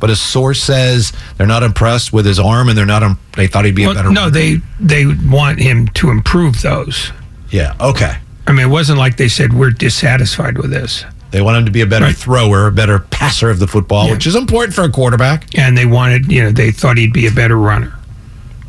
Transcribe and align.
But 0.00 0.10
a 0.10 0.16
source 0.16 0.62
says 0.62 1.12
they're 1.36 1.46
not 1.46 1.62
impressed 1.62 2.12
with 2.12 2.24
his 2.26 2.38
arm, 2.38 2.68
and 2.68 2.78
they're 2.78 2.86
not. 2.86 3.16
They 3.36 3.46
thought 3.48 3.64
he'd 3.64 3.74
be 3.74 3.82
Well, 3.82 3.92
a 3.92 3.94
better. 3.96 4.10
no, 4.10 4.30
they 4.30 4.60
they 4.80 5.06
want 5.06 5.58
him 5.60 5.88
to 5.88 6.10
improve 6.10 6.62
those. 6.62 7.10
Yeah. 7.50 7.74
Okay. 7.80 8.16
I 8.46 8.52
mean, 8.52 8.66
it 8.66 8.70
wasn't 8.70 8.98
like 8.98 9.16
they 9.16 9.28
said 9.28 9.52
we're 9.52 9.70
dissatisfied 9.70 10.56
with 10.58 10.70
this, 10.70 11.04
They 11.32 11.42
want 11.42 11.58
him 11.58 11.64
to 11.66 11.70
be 11.70 11.82
a 11.82 11.86
better 11.86 12.06
Right. 12.06 12.16
thrower, 12.16 12.66
a 12.66 12.72
better 12.72 12.98
passer 13.00 13.50
of 13.50 13.58
the 13.58 13.66
football, 13.66 14.06
Yeah. 14.06 14.12
which 14.12 14.26
is 14.26 14.34
important 14.36 14.74
for 14.74 14.84
a 14.84 14.88
quarterback. 14.88 15.44
and 15.58 15.76
they 15.76 15.84
wanted 15.84 16.30
you 16.32 16.42
know 16.42 16.50
they 16.50 16.70
thought 16.70 16.96
he'd 16.96 17.12
be 17.12 17.26
a 17.26 17.30
better 17.30 17.56
runner. 17.58 17.92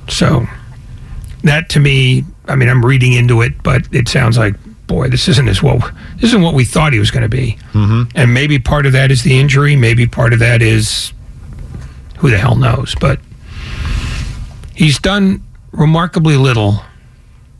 So 0.10 0.48
that 1.44 1.70
to 1.70 1.80
me, 1.80 2.26
I 2.48 2.56
mean, 2.56 2.68
I'm 2.70 2.84
reading 2.86 3.14
into 3.14 3.42
it, 3.42 3.62
but 3.64 3.84
it 3.92 4.08
sounds 4.10 4.38
like 4.38 4.56
boy, 4.88 5.08
this 5.08 5.28
isn't 5.28 5.48
as 5.48 5.62
what 5.62 5.80
this 6.16 6.30
isn't 6.30 6.42
what 6.42 6.56
we 6.56 6.66
thought 6.66 6.94
he 6.94 7.00
was 7.00 7.12
going 7.12 7.22
to 7.24 7.30
be. 7.30 7.58
Mm-hmm. 7.74 8.04
And 8.16 8.34
maybe 8.34 8.58
part 8.60 8.86
of 8.88 8.92
that 8.94 9.12
is 9.12 9.22
the 9.24 9.40
injury. 9.40 9.76
Maybe 9.76 10.08
part 10.08 10.34
of 10.34 10.40
that 10.40 10.62
is 10.64 11.14
who 12.20 12.30
the 12.30 12.38
hell 12.38 12.56
knows. 12.56 12.96
But 13.00 13.20
he's 14.76 15.00
done 15.00 15.44
remarkably 15.72 16.38
little 16.38 16.84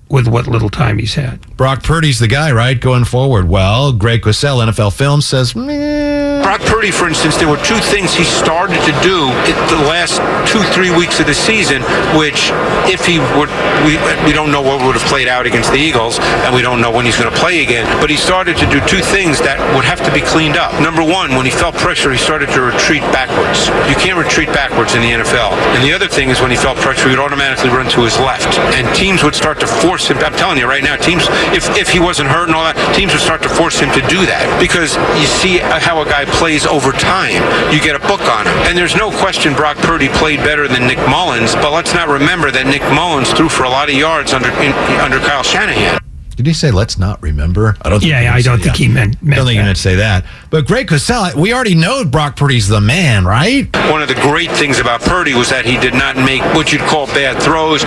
with 0.10 0.28
what 0.28 0.48
little 0.48 0.70
time 0.70 0.98
he's 0.98 1.14
had. 1.14 1.40
Brock 1.56 1.84
Purdy's 1.84 2.20
the 2.20 2.28
guy, 2.28 2.52
right? 2.52 2.80
Going 2.80 3.06
forward. 3.06 3.48
Well, 3.48 3.94
Greg 3.94 4.22
Cosell, 4.22 4.66
NFL 4.66 4.94
Film 4.96 5.22
says, 5.22 5.56
meh. 5.56 6.42
Brock 6.42 6.62
Purdy, 6.62 6.90
for 6.90 7.08
instance, 7.08 7.38
there 7.38 7.48
were 7.48 7.62
two 7.62 7.78
things 7.78 8.14
he 8.14 8.24
started 8.24 8.82
to 8.82 8.94
do 9.04 9.30
in 9.46 9.56
the 9.70 9.86
last 9.86 10.18
two, 10.50 10.64
three 10.74 10.90
weeks 10.90 11.20
of 11.20 11.28
the 11.28 11.34
season, 11.34 11.84
which, 12.18 12.50
if 12.90 13.06
he 13.06 13.20
would, 13.38 13.52
we, 13.86 14.02
we 14.26 14.34
don't 14.34 14.52
know 14.52 14.62
what 14.62 14.82
would 14.82 14.96
have 14.96 15.06
played 15.06 15.28
out 15.28 15.46
against 15.46 15.72
the 15.72 15.78
Eagles, 15.78 16.18
and 16.48 16.56
we 16.56 16.62
don't 16.62 16.82
know 16.82 16.90
when 16.90 17.06
he's 17.06 17.18
going 17.18 17.32
to 17.32 17.38
play 17.38 17.62
again. 17.62 17.86
But 18.02 18.10
he 18.10 18.18
started 18.18 18.58
to 18.58 18.66
do 18.72 18.80
two 18.88 19.02
things 19.02 19.38
that 19.46 19.60
would 19.76 19.86
have 19.86 20.02
to 20.08 20.12
be 20.12 20.22
cleaned 20.22 20.58
up. 20.58 20.74
Number 20.82 21.04
one, 21.04 21.36
when 21.36 21.46
he 21.46 21.52
felt 21.52 21.76
pressure, 21.76 22.12
he 22.12 22.18
started 22.18 22.50
to 22.56 22.62
retreat 22.62 23.04
backwards. 23.14 23.68
You 23.86 24.00
can't 24.00 24.18
retreat 24.18 24.50
backwards 24.50 24.96
in 24.96 25.02
the 25.02 25.12
NFL. 25.22 25.54
And 25.76 25.84
the 25.84 25.94
other 25.94 26.08
thing 26.08 26.30
is 26.30 26.42
when 26.42 26.50
he 26.50 26.58
felt 26.58 26.78
pressure, 26.80 27.12
he 27.12 27.16
would 27.16 27.22
automatically 27.22 27.70
run 27.70 27.92
to 27.92 28.02
his 28.02 28.18
left, 28.18 28.58
and 28.74 28.88
teams 28.96 29.24
would 29.24 29.36
start 29.36 29.60
to 29.60 29.68
force 29.68 29.99
him. 30.08 30.18
I'm 30.20 30.36
telling 30.36 30.58
you 30.58 30.68
right 30.68 30.84
now, 30.84 30.96
teams, 30.96 31.26
if 31.56 31.70
if 31.78 31.90
he 31.90 32.00
wasn't 32.00 32.30
hurt 32.30 32.48
and 32.48 32.56
all 32.56 32.64
that, 32.64 32.78
teams 32.96 33.14
would 33.14 33.22
start 33.22 33.42
to 33.44 33.50
force 33.50 33.80
him 33.80 33.90
to 33.92 34.02
do 34.08 34.26
that 34.26 34.46
because 34.60 34.96
you 35.20 35.28
see 35.28 35.58
how 35.60 36.02
a 36.02 36.06
guy 36.06 36.26
plays 36.26 36.66
over 36.66 36.92
time. 36.92 37.42
You 37.74 37.82
get 37.82 37.96
a 37.96 38.04
book 38.08 38.22
on 38.28 38.46
him. 38.46 38.54
And 38.68 38.78
there's 38.78 38.96
no 38.96 39.12
question 39.12 39.54
Brock 39.54 39.78
Purdy 39.78 40.10
played 40.10 40.40
better 40.40 40.68
than 40.68 40.88
Nick 40.88 41.00
Mullens, 41.10 41.56
but 41.56 41.72
let's 41.72 41.94
not 41.94 42.08
remember 42.08 42.52
that 42.52 42.66
Nick 42.66 42.84
Mullens 42.94 43.32
threw 43.34 43.50
for 43.50 43.64
a 43.64 43.70
lot 43.70 43.90
of 43.90 43.96
yards 43.96 44.34
under 44.34 44.50
in, 44.62 44.72
under 45.02 45.20
Kyle 45.20 45.44
Shanahan. 45.44 46.09
Did 46.40 46.48
he 46.48 46.54
say, 46.54 46.72
let's 46.72 46.98
not 46.98 47.22
remember? 47.22 47.76
I 47.82 47.90
don't 47.90 48.00
think 48.00 48.12
Yeah, 48.12 48.20
he 48.20 48.24
yeah, 48.28 48.34
I 48.34 48.42
don't 48.42 48.60
think 48.60 48.78
that. 48.78 48.78
he 48.78 48.88
meant, 48.88 49.22
meant 49.22 49.36
don't 49.36 49.46
think 49.46 49.60
he 49.60 49.62
meant 49.66 49.76
to 49.76 49.82
say 49.82 49.96
that. 49.96 50.24
But 50.50 50.66
Greg 50.68 50.88
Cosell, 50.88 51.36
we 51.36 51.52
already 51.52 51.76
know 51.76 52.06
Brock 52.06 52.38
Purdy's 52.38 52.70
the 52.70 52.80
man, 52.80 53.26
right? 53.26 53.68
One 53.92 54.02
of 54.02 54.08
the 54.08 54.16
great 54.16 54.50
things 54.52 54.80
about 54.80 55.02
Purdy 55.02 55.34
was 55.36 55.50
that 55.50 55.66
he 55.66 55.76
did 55.76 55.94
not 55.94 56.16
make 56.16 56.40
what 56.56 56.72
you'd 56.72 56.80
call 56.88 57.08
bad 57.08 57.44
throws. 57.44 57.84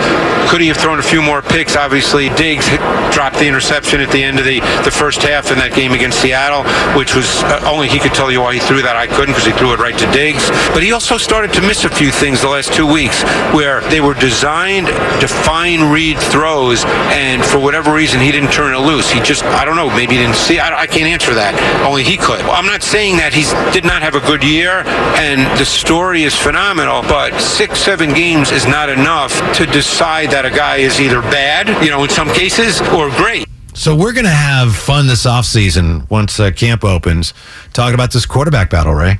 Could 0.51 0.61
he 0.61 0.67
have 0.67 0.77
thrown 0.77 0.99
a 0.99 1.01
few 1.01 1.19
more 1.19 1.41
picks? 1.41 1.75
Obviously, 1.75 2.29
Diggs 2.37 2.69
dropped 3.09 3.39
the 3.39 3.47
interception 3.47 3.99
at 4.01 4.11
the 4.11 4.21
end 4.23 4.37
of 4.37 4.45
the, 4.45 4.59
the 4.85 4.91
first 4.93 5.23
half 5.23 5.49
in 5.49 5.57
that 5.57 5.73
game 5.73 5.91
against 5.93 6.21
Seattle, 6.21 6.61
which 6.95 7.15
was 7.15 7.41
uh, 7.49 7.65
only 7.65 7.87
he 7.89 7.97
could 7.97 8.13
tell 8.13 8.31
you 8.31 8.41
why 8.41 8.53
he 8.53 8.59
threw 8.59 8.83
that. 8.83 8.95
I 8.95 9.07
couldn't 9.07 9.33
because 9.33 9.47
he 9.49 9.53
threw 9.57 9.73
it 9.73 9.79
right 9.79 9.97
to 9.97 10.05
Diggs. 10.11 10.45
But 10.77 10.83
he 10.83 10.91
also 10.91 11.17
started 11.17 11.53
to 11.53 11.61
miss 11.65 11.85
a 11.85 11.89
few 11.89 12.11
things 12.11 12.39
the 12.41 12.49
last 12.53 12.71
two 12.71 12.85
weeks 12.85 13.23
where 13.49 13.81
they 13.89 13.99
were 13.99 14.13
designed 14.13 14.85
to 15.25 15.27
fine 15.27 15.89
read 15.91 16.19
throws, 16.19 16.85
and 17.17 17.43
for 17.43 17.57
whatever 17.57 17.91
reason, 17.91 18.21
he 18.21 18.31
didn't 18.31 18.42
turn 18.51 18.73
it 18.73 18.79
loose. 18.79 19.09
He 19.11 19.19
just, 19.21 19.43
I 19.43 19.65
don't 19.65 19.75
know, 19.75 19.89
maybe 19.89 20.15
he 20.15 20.21
didn't 20.21 20.35
see. 20.35 20.59
I, 20.59 20.81
I 20.81 20.87
can't 20.87 21.07
answer 21.07 21.33
that. 21.33 21.53
Only 21.85 22.03
he 22.03 22.17
could. 22.17 22.41
I'm 22.41 22.65
not 22.65 22.83
saying 22.83 23.17
that 23.17 23.33
he 23.33 23.43
did 23.71 23.85
not 23.85 24.01
have 24.01 24.15
a 24.15 24.19
good 24.21 24.43
year, 24.43 24.83
and 25.19 25.41
the 25.59 25.65
story 25.65 26.23
is 26.23 26.35
phenomenal, 26.35 27.01
but 27.03 27.39
six, 27.39 27.79
seven 27.79 28.13
games 28.13 28.51
is 28.51 28.65
not 28.65 28.89
enough 28.89 29.33
to 29.57 29.65
decide 29.65 30.31
that 30.31 30.45
a 30.45 30.49
guy 30.49 30.77
is 30.77 30.99
either 30.99 31.21
bad, 31.21 31.67
you 31.83 31.89
know, 31.89 32.03
in 32.03 32.09
some 32.09 32.29
cases, 32.29 32.81
or 32.93 33.09
great. 33.11 33.47
So 33.73 33.95
we're 33.95 34.13
going 34.13 34.25
to 34.25 34.29
have 34.31 34.75
fun 34.75 35.07
this 35.07 35.25
offseason 35.25 36.09
once 36.09 36.39
uh, 36.39 36.51
camp 36.51 36.83
opens, 36.83 37.33
talking 37.73 37.95
about 37.95 38.13
this 38.13 38.25
quarterback 38.25 38.69
battle, 38.69 38.93
Ray. 38.93 39.19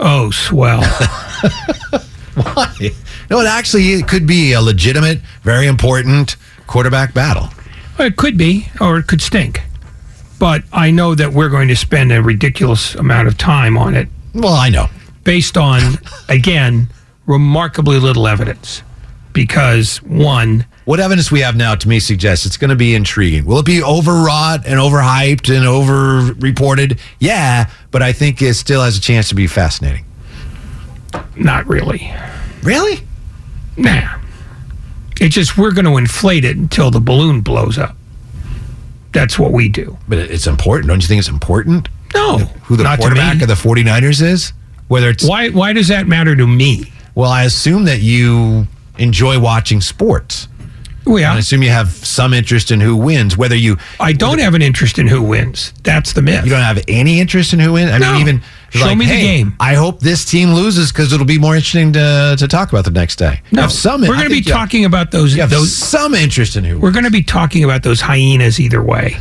Oh, 0.00 0.30
swell. 0.30 0.80
Why? 2.34 2.90
No, 3.30 3.40
it 3.40 3.46
actually 3.46 3.92
it 3.92 4.08
could 4.08 4.26
be 4.26 4.52
a 4.52 4.60
legitimate, 4.60 5.20
very 5.42 5.66
important 5.66 6.36
quarterback 6.66 7.12
battle. 7.12 7.48
It 7.98 8.16
could 8.16 8.36
be, 8.38 8.68
or 8.80 8.98
it 8.98 9.06
could 9.06 9.20
stink. 9.20 9.62
But 10.38 10.62
I 10.72 10.90
know 10.90 11.14
that 11.14 11.32
we're 11.32 11.48
going 11.48 11.68
to 11.68 11.76
spend 11.76 12.12
a 12.12 12.22
ridiculous 12.22 12.94
amount 12.94 13.26
of 13.28 13.36
time 13.36 13.76
on 13.76 13.94
it 13.94 14.08
Well, 14.34 14.52
I 14.54 14.68
know. 14.68 14.88
based 15.24 15.56
on, 15.56 15.98
again, 16.28 16.88
remarkably 17.26 17.98
little 17.98 18.26
evidence. 18.28 18.82
Because, 19.32 19.98
one, 20.02 20.64
What 20.84 21.00
evidence 21.00 21.30
we 21.30 21.40
have 21.40 21.54
now 21.56 21.74
to 21.74 21.88
me 21.88 22.00
suggests 22.00 22.46
it's 22.46 22.56
going 22.56 22.70
to 22.70 22.76
be 22.76 22.94
intriguing. 22.94 23.44
Will 23.44 23.58
it 23.58 23.66
be 23.66 23.82
overwrought 23.82 24.64
and 24.66 24.80
overhyped 24.80 25.54
and 25.54 25.66
over-reported? 25.66 26.98
Yeah, 27.20 27.68
but 27.90 28.02
I 28.02 28.12
think 28.12 28.40
it 28.42 28.54
still 28.54 28.82
has 28.82 28.96
a 28.96 29.00
chance 29.00 29.28
to 29.28 29.34
be 29.34 29.46
fascinating. 29.46 30.04
not 31.36 31.66
really. 31.68 32.12
Really? 32.62 33.00
Nah. 33.76 34.17
It's 35.20 35.34
just 35.34 35.56
we're 35.58 35.72
going 35.72 35.84
to 35.84 35.96
inflate 35.96 36.44
it 36.44 36.56
until 36.56 36.90
the 36.90 37.00
balloon 37.00 37.40
blows 37.40 37.78
up. 37.78 37.96
That's 39.12 39.38
what 39.38 39.52
we 39.52 39.68
do. 39.68 39.96
But 40.08 40.18
it's 40.18 40.46
important. 40.46 40.88
Don't 40.88 41.00
you 41.02 41.08
think 41.08 41.18
it's 41.18 41.28
important 41.28 41.88
No. 42.14 42.38
who 42.64 42.76
the 42.76 42.84
quarterback 42.84 43.40
of 43.42 43.48
the 43.48 43.54
49ers 43.54 44.22
is? 44.22 44.52
Whether 44.88 45.10
it's 45.10 45.24
Why, 45.24 45.48
why 45.50 45.72
does 45.72 45.88
that 45.88 46.06
matter 46.06 46.36
to 46.36 46.46
me? 46.46 46.92
Well, 47.14 47.30
I 47.30 47.44
assume 47.44 47.84
that 47.84 48.00
you 48.00 48.66
enjoy 48.98 49.38
watching 49.38 49.80
sports. 49.80 50.46
Oh, 51.06 51.12
well, 51.12 51.34
I 51.34 51.38
assume 51.38 51.62
you 51.62 51.70
have 51.70 51.88
some 51.88 52.34
interest 52.34 52.70
in 52.70 52.80
who 52.80 52.94
wins, 52.94 53.36
whether 53.36 53.56
you 53.56 53.78
I 53.98 54.12
don't 54.12 54.38
have 54.40 54.54
an 54.54 54.60
interest 54.62 54.98
in 54.98 55.08
who 55.08 55.22
wins. 55.22 55.72
That's 55.82 56.12
the 56.12 56.20
myth. 56.22 56.44
you 56.44 56.50
don't 56.50 56.60
have 56.62 56.82
any 56.86 57.18
interest 57.18 57.52
in 57.54 57.58
who 57.60 57.72
wins. 57.72 57.90
I 57.90 57.98
No. 57.98 58.12
mean, 58.12 58.20
even 58.20 58.42
Show 58.70 58.84
like, 58.86 58.98
me 58.98 59.06
the 59.06 59.12
hey, 59.12 59.38
game. 59.38 59.54
I 59.58 59.74
hope 59.74 60.00
this 60.00 60.24
team 60.24 60.52
loses 60.52 60.92
because 60.92 61.12
it'll 61.12 61.24
be 61.26 61.38
more 61.38 61.54
interesting 61.56 61.92
to, 61.94 62.36
to 62.38 62.46
talk 62.48 62.70
about 62.70 62.84
the 62.84 62.90
next 62.90 63.16
day. 63.16 63.40
No, 63.50 63.62
have 63.62 63.72
some. 63.72 64.02
we're 64.02 64.08
going 64.08 64.24
to 64.24 64.28
be 64.28 64.42
talking 64.42 64.84
about 64.84 65.10
those. 65.10 65.34
You 65.34 65.40
have 65.40 65.50
those 65.50 65.74
some 65.74 66.14
interest 66.14 66.54
in 66.56 66.64
who. 66.64 66.78
we're 66.78 66.92
going 66.92 67.04
to 67.04 67.10
be 67.10 67.22
talking 67.22 67.64
about 67.64 67.82
those 67.82 68.00
hyenas 68.02 68.60
either 68.60 68.82
way. 68.82 69.16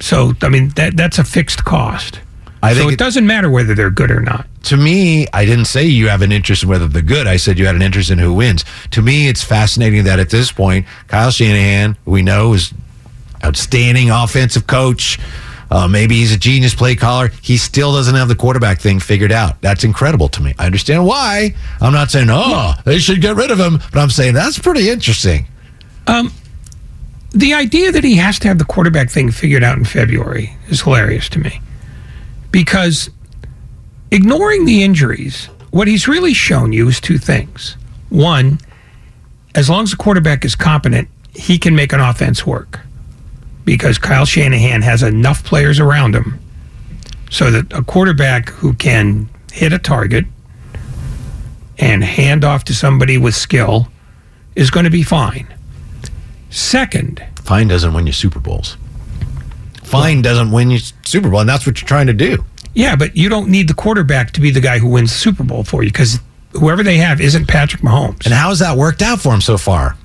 So 0.00 0.32
I 0.42 0.48
mean 0.48 0.70
that 0.76 0.96
that's 0.96 1.18
a 1.18 1.24
fixed 1.24 1.64
cost. 1.64 2.20
I 2.62 2.72
so 2.72 2.78
think 2.80 2.90
it, 2.92 2.94
it- 2.94 2.98
doesn't 2.98 3.26
matter 3.26 3.50
whether 3.50 3.74
they're 3.74 3.90
good 3.90 4.10
or 4.10 4.20
not. 4.20 4.46
to 4.64 4.76
me, 4.76 5.26
I 5.32 5.44
didn't 5.44 5.66
say 5.66 5.84
you 5.84 6.08
have 6.08 6.22
an 6.22 6.32
interest 6.32 6.62
in 6.62 6.68
whether 6.68 6.88
they're 6.88 7.02
good. 7.02 7.26
I 7.26 7.36
said 7.36 7.58
you 7.58 7.66
had 7.66 7.74
an 7.76 7.82
interest 7.82 8.10
in 8.10 8.18
who 8.18 8.32
wins. 8.32 8.64
To 8.92 9.02
me, 9.02 9.28
it's 9.28 9.44
fascinating 9.44 10.04
that 10.04 10.18
at 10.18 10.30
this 10.30 10.50
point, 10.50 10.86
Kyle 11.08 11.30
Shanahan, 11.30 11.96
we 12.06 12.22
know 12.22 12.54
is 12.54 12.72
outstanding 13.44 14.10
offensive 14.10 14.66
coach. 14.66 15.18
Uh, 15.70 15.88
maybe 15.88 16.14
he's 16.14 16.32
a 16.32 16.38
genius 16.38 16.74
play 16.74 16.94
caller. 16.94 17.30
He 17.42 17.56
still 17.56 17.92
doesn't 17.92 18.14
have 18.14 18.28
the 18.28 18.34
quarterback 18.36 18.78
thing 18.80 19.00
figured 19.00 19.32
out. 19.32 19.60
That's 19.62 19.82
incredible 19.84 20.28
to 20.28 20.42
me. 20.42 20.54
I 20.58 20.66
understand 20.66 21.04
why. 21.06 21.54
I'm 21.80 21.92
not 21.92 22.10
saying, 22.10 22.28
oh, 22.30 22.74
they 22.84 22.98
should 22.98 23.20
get 23.20 23.36
rid 23.36 23.50
of 23.50 23.58
him, 23.58 23.78
but 23.92 23.98
I'm 23.98 24.10
saying 24.10 24.34
that's 24.34 24.58
pretty 24.58 24.88
interesting. 24.88 25.46
The 27.32 27.52
idea 27.54 27.92
that 27.92 28.04
he 28.04 28.14
has 28.16 28.38
to 28.40 28.48
have 28.48 28.58
the 28.58 28.64
quarterback 28.64 29.10
thing 29.10 29.30
figured 29.30 29.62
out 29.62 29.76
in 29.76 29.84
February 29.84 30.56
is 30.68 30.82
hilarious 30.82 31.28
to 31.30 31.38
me. 31.38 31.60
Because 32.50 33.10
ignoring 34.10 34.64
the 34.64 34.82
injuries, 34.82 35.46
what 35.70 35.88
he's 35.88 36.08
really 36.08 36.32
shown 36.32 36.72
you 36.72 36.88
is 36.88 37.00
two 37.00 37.18
things. 37.18 37.76
One, 38.08 38.60
as 39.54 39.68
long 39.68 39.82
as 39.82 39.90
the 39.90 39.96
quarterback 39.96 40.44
is 40.44 40.54
competent, 40.54 41.08
he 41.34 41.58
can 41.58 41.74
make 41.74 41.92
an 41.92 42.00
offense 42.00 42.46
work 42.46 42.80
because 43.66 43.98
Kyle 43.98 44.24
Shanahan 44.24 44.80
has 44.80 45.02
enough 45.02 45.44
players 45.44 45.78
around 45.78 46.14
him 46.14 46.38
so 47.30 47.50
that 47.50 47.70
a 47.74 47.82
quarterback 47.82 48.48
who 48.48 48.72
can 48.72 49.28
hit 49.52 49.74
a 49.74 49.78
target 49.78 50.24
and 51.76 52.02
hand 52.02 52.44
off 52.44 52.64
to 52.64 52.74
somebody 52.74 53.18
with 53.18 53.34
skill 53.34 53.88
is 54.54 54.70
going 54.70 54.84
to 54.84 54.90
be 54.90 55.02
fine. 55.02 55.46
Second, 56.48 57.22
Fine 57.42 57.68
doesn't 57.68 57.92
win 57.92 58.06
you 58.06 58.12
Super 58.12 58.40
Bowls. 58.40 58.76
Fine 59.82 60.22
doesn't 60.22 60.50
win 60.50 60.70
you 60.70 60.78
Super 61.04 61.28
Bowl, 61.28 61.40
and 61.40 61.48
that's 61.48 61.66
what 61.66 61.80
you're 61.80 61.86
trying 61.88 62.06
to 62.06 62.12
do. 62.14 62.44
yeah, 62.74 62.96
but 62.96 63.16
you 63.16 63.28
don't 63.28 63.48
need 63.48 63.68
the 63.68 63.74
quarterback 63.74 64.30
to 64.32 64.40
be 64.40 64.50
the 64.50 64.60
guy 64.60 64.78
who 64.78 64.88
wins 64.88 65.10
the 65.12 65.18
Super 65.18 65.44
Bowl 65.44 65.64
for 65.64 65.82
you 65.82 65.90
because 65.90 66.18
whoever 66.52 66.82
they 66.82 66.96
have 66.96 67.20
isn't 67.20 67.46
Patrick 67.46 67.82
Mahomes. 67.82 68.24
And 68.24 68.32
how 68.34 68.48
has 68.48 68.60
that 68.60 68.76
worked 68.76 69.02
out 69.02 69.20
for 69.20 69.34
him 69.34 69.40
so 69.40 69.58
far? 69.58 69.96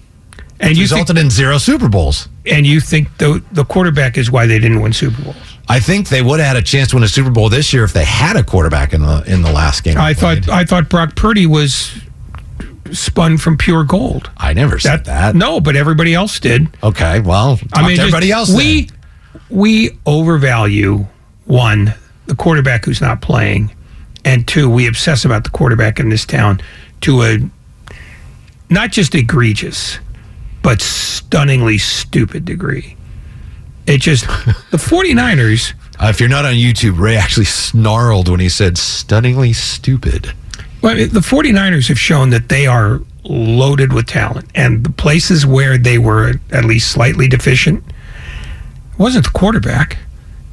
And 0.61 0.77
you 0.77 0.87
think, 0.87 1.07
resulted 1.07 1.17
in 1.17 1.29
zero 1.29 1.57
Super 1.57 1.89
Bowls. 1.89 2.29
and 2.45 2.65
you 2.67 2.79
think 2.79 3.17
the 3.17 3.41
the 3.51 3.65
quarterback 3.65 4.17
is 4.17 4.29
why 4.31 4.45
they 4.45 4.59
didn't 4.59 4.81
win 4.81 4.93
Super 4.93 5.21
Bowls. 5.23 5.35
I 5.67 5.79
think 5.79 6.09
they 6.09 6.21
would 6.21 6.39
have 6.39 6.47
had 6.47 6.57
a 6.57 6.61
chance 6.61 6.89
to 6.89 6.95
win 6.97 7.03
a 7.03 7.07
Super 7.07 7.29
Bowl 7.31 7.49
this 7.49 7.71
year 7.73 7.83
if 7.83 7.93
they 7.93 8.03
had 8.05 8.35
a 8.35 8.43
quarterback 8.43 8.93
in 8.93 9.01
the 9.01 9.23
in 9.25 9.41
the 9.41 9.51
last 9.51 9.83
game. 9.83 9.97
I 9.97 10.13
thought. 10.13 10.47
I 10.49 10.63
thought 10.65 10.89
Brock 10.89 11.15
Purdy 11.15 11.45
was 11.47 11.91
spun 12.91 13.37
from 13.37 13.57
pure 13.57 13.83
gold. 13.83 14.29
I 14.37 14.53
never 14.53 14.77
said 14.79 15.05
that. 15.05 15.35
No, 15.35 15.61
but 15.61 15.75
everybody 15.75 16.13
else 16.13 16.39
did. 16.39 16.67
Okay, 16.83 17.19
well, 17.21 17.59
I 17.73 17.81
mean, 17.81 17.91
to 17.91 17.95
just- 17.95 17.99
everybody 18.01 18.31
else. 18.31 18.53
We 18.53 18.85
then. 18.87 19.41
we 19.49 19.97
overvalue 20.05 21.05
one 21.45 21.93
the 22.27 22.35
quarterback 22.35 22.85
who's 22.85 23.01
not 23.01 23.21
playing, 23.21 23.71
and 24.25 24.47
two 24.47 24.69
we 24.69 24.87
obsess 24.87 25.25
about 25.25 25.43
the 25.43 25.49
quarterback 25.49 25.99
in 25.99 26.09
this 26.09 26.25
town 26.25 26.61
to 27.01 27.23
a 27.23 27.37
not 28.69 28.91
just 28.91 29.15
egregious, 29.15 29.99
but 30.61 30.81
stunningly 30.81 31.77
stupid 31.77 32.45
degree. 32.45 32.95
It 33.87 33.99
just 34.01 34.25
the 34.27 34.77
49ers 34.77 35.73
Uh, 35.99 36.07
if 36.09 36.19
you're 36.19 36.29
not 36.29 36.45
on 36.45 36.53
YouTube, 36.53 36.97
Ray 36.99 37.15
actually 37.17 37.45
snarled 37.45 38.27
when 38.29 38.39
he 38.39 38.49
said 38.49 38.77
"stunningly 38.77 39.53
stupid." 39.53 40.33
Well, 40.81 40.95
the 40.95 41.19
49ers 41.19 41.87
have 41.89 41.99
shown 41.99 42.31
that 42.31 42.49
they 42.49 42.65
are 42.65 43.01
loaded 43.23 43.93
with 43.93 44.07
talent. 44.07 44.49
And 44.55 44.83
the 44.83 44.89
places 44.91 45.45
where 45.45 45.77
they 45.77 45.99
were 45.99 46.33
at 46.51 46.65
least 46.65 46.89
slightly 46.89 47.27
deficient 47.27 47.83
wasn't 48.97 49.25
the 49.25 49.31
quarterback. 49.31 49.97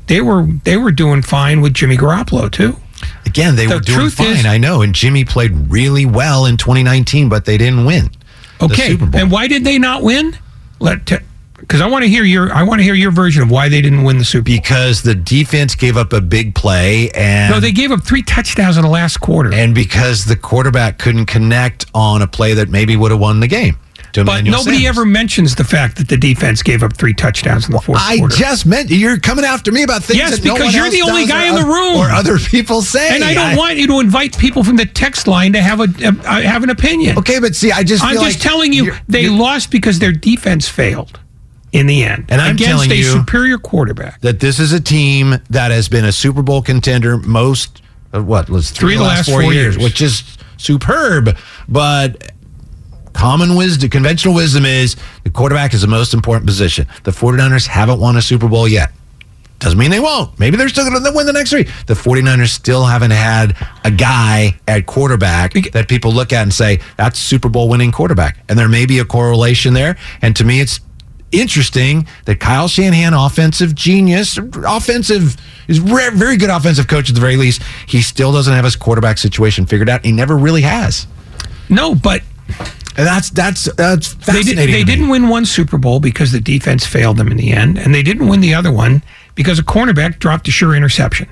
They 0.07 0.21
were 0.21 0.47
they 0.65 0.77
were 0.77 0.91
doing 0.93 1.23
fine 1.23 1.61
with 1.61 1.73
Jimmy 1.75 1.97
Garoppolo 1.97 2.51
too. 2.51 2.77
Again, 3.27 3.57
they 3.57 3.67
The 3.67 3.75
were 3.77 3.81
doing 3.81 4.11
fine. 4.11 4.27
is- 4.39 4.47
I 4.47 4.59
know, 4.59 4.83
and 4.83 4.95
Jimmy 4.95 5.25
played 5.25 5.71
really 5.71 6.05
well 6.07 6.45
in 6.47 6.57
2019, 6.57 7.29
but 7.29 7.45
they 7.45 7.57
didn't 7.59 7.85
win. 7.85 8.11
Okay. 8.61 8.97
And 9.15 9.31
why 9.31 9.47
did 9.49 9.65
they 9.65 9.79
not 9.79 10.03
win? 10.03 10.37
Let 10.81 11.05
because 11.59 11.81
I 11.81 11.87
want 11.89 12.05
to 12.05 12.09
hear 12.09 12.23
your 12.25 12.53
I 12.53 12.63
want 12.63 12.79
to 12.79 12.85
hear 12.85 12.95
your 12.95 13.11
version 13.11 13.43
of 13.43 13.51
why 13.51 13.69
they 13.69 13.81
didn't 13.81 14.05
win 14.05 14.19
the 14.19 14.25
Super 14.25 14.45
Bowl. 14.51 14.57
because 14.57 15.03
the 15.03 15.15
defense 15.15 15.75
gave 15.75 15.97
up 15.97 16.13
a 16.13 16.21
big 16.21 16.55
play, 16.55 17.11
and 17.11 17.53
No, 17.53 17.59
they 17.61 17.73
gave 17.73 17.91
up 17.91 18.03
three 18.05 18.23
touchdowns 18.23 18.77
in 18.77 18.83
the 18.85 18.89
last 18.89 19.19
quarter. 19.19 19.53
and 19.53 19.75
because 19.75 20.25
the 20.25 20.37
quarterback 20.37 20.99
couldn't 20.99 21.27
connect 21.27 21.87
on 21.95 22.23
a 22.23 22.27
play 22.29 22.55
that 22.55 22.69
maybe 22.69 22.95
would 22.97 23.11
have 23.11 23.21
won 23.21 23.41
the 23.41 23.49
game. 23.49 23.77
But 24.15 24.43
nobody 24.45 24.53
Sanders. 24.79 24.87
ever 24.87 25.05
mentions 25.05 25.55
the 25.57 25.65
fact 25.65 25.97
that 25.97 26.09
the 26.09 26.17
defense 26.17 26.63
gave 26.63 26.83
up 26.83 26.97
three 26.97 27.15
touchdowns 27.15 27.67
in 27.67 27.73
the 27.73 27.81
fourth 27.81 28.01
I 28.03 28.19
quarter. 28.19 28.35
I 28.35 28.39
just 28.39 28.67
meant 28.67 28.91
you're 28.91 29.19
coming 29.19 29.45
after 29.45 29.71
me 29.73 29.83
about 29.83 30.03
things. 30.05 30.19
Yes, 30.19 30.39
that 30.39 30.45
no 30.45 30.55
because 30.55 30.75
one 30.75 30.75
you're 30.75 30.91
the 30.91 31.03
only 31.03 31.27
guy 31.27 31.47
in 31.49 31.55
the 31.55 31.65
room. 31.65 31.97
or 31.97 32.11
other 32.11 32.39
people 32.39 32.83
say. 32.83 33.15
and 33.15 33.25
I 33.25 33.35
don't 33.35 33.57
want 33.57 33.77
you 33.77 33.87
to 33.89 34.01
invite 34.01 34.37
people 34.39 34.65
from 34.65 34.77
the 34.77 34.87
text 34.87 35.27
line 35.27 35.53
to 35.53 35.61
have 35.61 35.81
a, 35.81 35.89
a 36.05 36.43
have 36.43 36.63
an 36.63 36.71
opinion. 36.71 37.19
Okay, 37.19 37.39
but 37.39 37.55
see, 37.55 37.71
I 37.73 37.83
just 37.85 38.03
I'm 38.05 38.15
just 38.15 38.25
like 38.25 38.39
telling 38.41 38.73
you 38.73 38.85
you're- 38.87 38.99
they 39.09 39.23
you're- 39.23 39.37
lost 39.39 39.71
because 39.71 39.99
their 39.99 40.13
defense 40.13 40.69
failed 40.69 41.21
in 41.73 41.87
the 41.87 42.03
end 42.03 42.25
And 42.31 42.41
I'm 42.41 42.55
against 42.55 42.71
telling 42.71 42.91
a 42.93 42.95
you- 42.95 43.05
superior 43.05 43.59
quarterback. 43.59 44.21
that 44.23 44.41
this 44.41 44.59
is 44.59 44.73
a 44.73 44.81
team 44.81 45.37
that 45.51 45.71
has 45.71 45.89
been 45.89 46.05
a 46.07 46.13
Super 46.13 46.43
Bowl 46.43 46.63
contender 46.63 47.19
most 47.19 47.83
uh, 48.15 48.23
what 48.23 48.49
was 48.49 48.71
Three 48.71 48.95
of 48.95 49.01
the 49.01 49.05
last 49.07 49.29
four 49.29 49.43
years. 49.53 49.77
which 49.77 50.01
is 50.01 50.23
superb. 50.57 51.37
But 51.69 52.33
common 53.19 53.57
wisdom, 53.57 53.91
conventional 53.91 54.33
wisdom 54.33 54.65
is 54.65 54.95
the 55.25 55.31
quarterback 55.31 55.75
is 55.75 55.81
the 55.81 55.89
most 55.89 56.15
important 56.15 56.47
position. 56.47 56.87
The 57.03 57.11
49ers 57.11 57.67
haven't 57.67 57.99
won 57.99 58.17
a 58.17 58.23
Super 58.23 58.47
Bowl 58.47 58.69
yet. 58.69 58.93
Doesn't 59.59 59.77
mean 59.77 59.91
they 59.91 59.99
won't. 59.99 60.39
Maybe 60.39 60.57
they're 60.57 60.69
still 60.69 60.89
going 60.89 61.03
to 61.03 61.13
win 61.13 61.27
the 61.27 61.33
next 61.33 61.51
three. 61.51 61.65
The 61.65 61.95
49ers 61.95 62.51
still 62.51 62.85
haven't 62.85 63.11
had 63.11 63.57
a 63.83 63.91
guy 63.91 64.61
at 64.69 64.87
quarterback 64.87 65.55
that 65.73 65.89
people 65.89 66.13
look 66.13 66.33
at 66.33 66.43
and 66.43 66.55
say, 66.55 66.79
that's 66.97 67.19
Super 67.19 67.49
Bowl 67.49 67.69
winning 67.69 67.91
quarterback. 67.91 68.39
And 68.49 68.57
there 68.57 68.69
may 68.69 68.87
be 68.87 69.01
a 69.01 69.05
correlation 69.05 69.75
there. 69.75 69.97
And 70.23 70.37
to 70.37 70.45
me, 70.45 70.61
it's 70.61 70.79
interesting 71.33 72.07
that 72.27 72.39
Kyle 72.39 72.69
Shanahan, 72.69 73.15
offensive 73.15 73.75
genius, 73.75 74.39
offensive, 74.65 75.37
is 75.67 75.79
very 75.79 76.37
good 76.37 76.51
offensive 76.51 76.87
coach 76.87 77.09
at 77.09 77.17
the 77.17 77.21
very 77.21 77.37
least. 77.37 77.63
He 77.89 78.01
still 78.01 78.31
doesn't 78.31 78.55
have 78.55 78.65
his 78.65 78.77
quarterback 78.77 79.19
situation 79.19 79.67
figured 79.67 79.89
out. 79.89 80.05
He 80.05 80.13
never 80.13 80.39
really 80.39 80.63
has. 80.63 81.09
No, 81.69 81.97
but 81.97 82.23
And 82.97 83.07
that's 83.07 83.31
that's 83.31 83.73
that's 83.75 84.15
they, 84.15 84.25
did, 84.25 84.25
fascinating. 84.25 84.57
they 84.57 84.67
to 84.67 84.73
me. 84.79 84.85
didn't 84.85 85.09
win 85.09 85.29
one 85.29 85.47
Super 85.47 85.79
Bowl 85.79 86.01
because 86.01 86.33
the 86.33 86.41
defense 86.41 86.85
failed 86.85 87.17
them 87.17 87.31
in 87.31 87.37
the 87.37 87.53
end, 87.53 87.79
and 87.79 87.95
they 87.95 88.03
didn't 88.03 88.27
win 88.29 88.41
the 88.41 88.55
other 88.55 88.73
one 88.73 89.03
because 89.35 89.59
a 89.59 89.63
cornerback 89.63 90.19
dropped 90.19 90.49
a 90.49 90.51
sure 90.51 90.75
interception. 90.75 91.29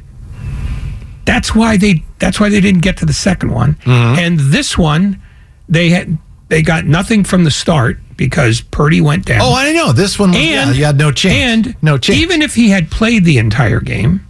That's 1.24 1.54
why 1.56 1.76
they 1.76 2.04
that's 2.20 2.38
why 2.38 2.48
they 2.48 2.60
didn't 2.60 2.82
get 2.82 2.96
to 2.98 3.06
the 3.06 3.12
second 3.12 3.50
one. 3.50 3.74
Mm-hmm. 3.74 4.18
And 4.20 4.38
this 4.38 4.78
one, 4.78 5.20
they 5.68 5.88
had 5.88 6.18
they 6.48 6.62
got 6.62 6.84
nothing 6.84 7.24
from 7.24 7.42
the 7.42 7.50
start 7.50 7.98
because 8.16 8.60
Purdy 8.60 9.00
went 9.00 9.26
down. 9.26 9.40
Oh, 9.42 9.54
I 9.54 9.72
know. 9.72 9.92
This 9.92 10.19
one 10.19 10.30
was, 10.30 10.40
yeah, 10.40 10.70
you 10.70 10.84
had 10.84 10.96
no 10.96 11.10
chance. 11.10 11.66
And 11.66 11.82
no 11.82 11.98
chance. 11.98 12.19
Even 12.19 12.42
if 12.42 12.54
he 12.54 12.70
had 12.70 12.90
played 12.90 13.24
the 13.24 13.38
entire 13.38 13.80
game, 13.80 14.24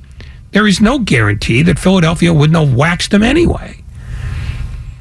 there 0.53 0.67
is 0.67 0.81
no 0.81 0.99
guarantee 0.99 1.63
that 1.63 1.79
Philadelphia 1.79 2.33
wouldn't 2.33 2.59
have 2.59 2.75
waxed 2.75 3.13
him 3.13 3.23
anyway. 3.23 3.83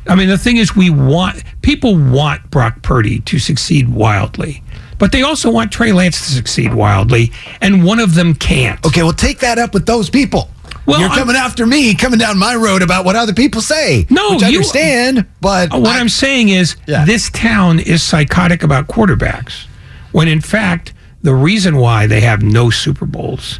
I 0.07 0.15
mean, 0.15 0.29
the 0.29 0.37
thing 0.37 0.57
is, 0.57 0.75
we 0.75 0.89
want 0.89 1.43
people 1.65 1.97
want 1.97 2.51
Brock 2.51 2.83
Purdy 2.83 3.19
to 3.21 3.39
succeed 3.39 3.89
wildly, 3.89 4.61
but 4.99 5.11
they 5.11 5.23
also 5.23 5.49
want 5.49 5.71
Trey 5.71 5.91
Lance 5.91 6.19
to 6.19 6.31
succeed 6.31 6.71
wildly, 6.75 7.31
and 7.59 7.83
one 7.83 7.99
of 7.99 8.13
them 8.13 8.35
can't. 8.35 8.85
Okay, 8.85 9.01
well, 9.01 9.13
take 9.13 9.39
that 9.39 9.57
up 9.57 9.73
with 9.73 9.87
those 9.87 10.07
people. 10.11 10.47
Well, 10.85 10.99
You're 10.99 11.09
I'm- 11.09 11.17
coming 11.17 11.35
after 11.35 11.65
me, 11.65 11.95
coming 11.95 12.19
down 12.19 12.37
my 12.37 12.53
road 12.53 12.83
about 12.83 13.03
what 13.03 13.15
other 13.15 13.33
people 13.33 13.61
say. 13.61 14.05
No, 14.11 14.35
which 14.35 14.43
I 14.43 14.49
you- 14.49 14.59
understand, 14.59 15.25
but 15.41 15.73
Uh, 15.73 15.79
What 15.79 15.95
I- 15.95 15.99
I'm 15.99 16.07
saying 16.09 16.49
is, 16.49 16.75
Yeah. 16.85 17.03
this 17.03 17.31
town 17.31 17.79
is 17.79 18.03
psychotic 18.03 18.61
about 18.61 18.87
quarterbacks, 18.87 19.65
when 20.11 20.27
in 20.27 20.41
fact, 20.41 20.93
the 21.23 21.33
reason 21.33 21.77
why 21.77 22.05
they 22.05 22.21
have 22.21 22.43
no 22.43 22.69
Super 22.69 23.07
Bowls 23.07 23.59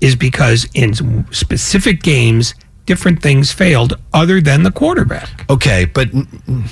is 0.00 0.14
because 0.14 0.68
in 0.72 1.24
specific 1.32 2.04
games, 2.04 2.54
different 2.86 3.20
things 3.20 3.50
failed 3.50 3.94
other 4.14 4.40
than 4.40 4.62
the 4.62 4.70
quarterback. 4.70 5.44
okay, 5.50 5.84
but 5.84 6.10
mm, 6.12 6.26
mm, 6.48 6.62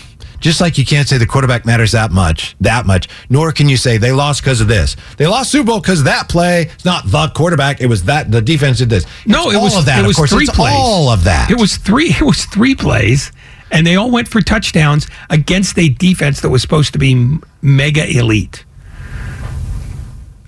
just 0.40 0.60
like 0.60 0.78
you 0.78 0.84
can't 0.84 1.08
say 1.08 1.18
the 1.18 1.26
quarterback 1.26 1.66
matters 1.66 1.92
that 1.92 2.12
much, 2.12 2.56
that 2.60 2.86
much, 2.86 3.08
nor 3.28 3.50
can 3.52 3.68
you 3.68 3.76
say 3.76 3.96
they 3.98 4.12
lost 4.12 4.42
because 4.42 4.60
of 4.60 4.68
this. 4.68 4.96
They 5.16 5.26
lost 5.26 5.50
Super 5.50 5.66
Bowl 5.66 5.80
because 5.80 6.04
that 6.04 6.28
play. 6.28 6.62
It's 6.62 6.84
not 6.84 7.10
the 7.10 7.28
quarterback. 7.28 7.80
It 7.80 7.86
was 7.86 8.04
that 8.04 8.30
the 8.30 8.40
defense 8.40 8.78
did 8.78 8.88
this. 8.90 9.04
No, 9.26 9.46
It's 9.46 9.54
it 9.54 9.56
all 9.56 9.64
was 9.64 9.76
of 9.78 9.84
that. 9.86 10.04
It 10.04 10.06
was 10.06 10.16
of 10.16 10.20
course, 10.20 10.30
three 10.32 10.44
it's 10.44 10.54
plays. 10.54 10.74
all 10.76 11.08
of 11.10 11.24
that. 11.24 11.50
It 11.50 11.58
was 11.60 11.76
three. 11.76 12.10
It 12.10 12.22
was 12.22 12.44
three 12.44 12.74
plays, 12.74 13.32
and 13.72 13.86
they 13.86 13.96
all 13.96 14.10
went 14.10 14.28
for 14.28 14.40
touchdowns 14.40 15.06
against 15.30 15.78
a 15.78 15.88
defense 15.88 16.40
that 16.42 16.50
was 16.50 16.62
supposed 16.62 16.92
to 16.92 16.98
be 16.98 17.38
mega 17.62 18.06
elite. 18.08 18.64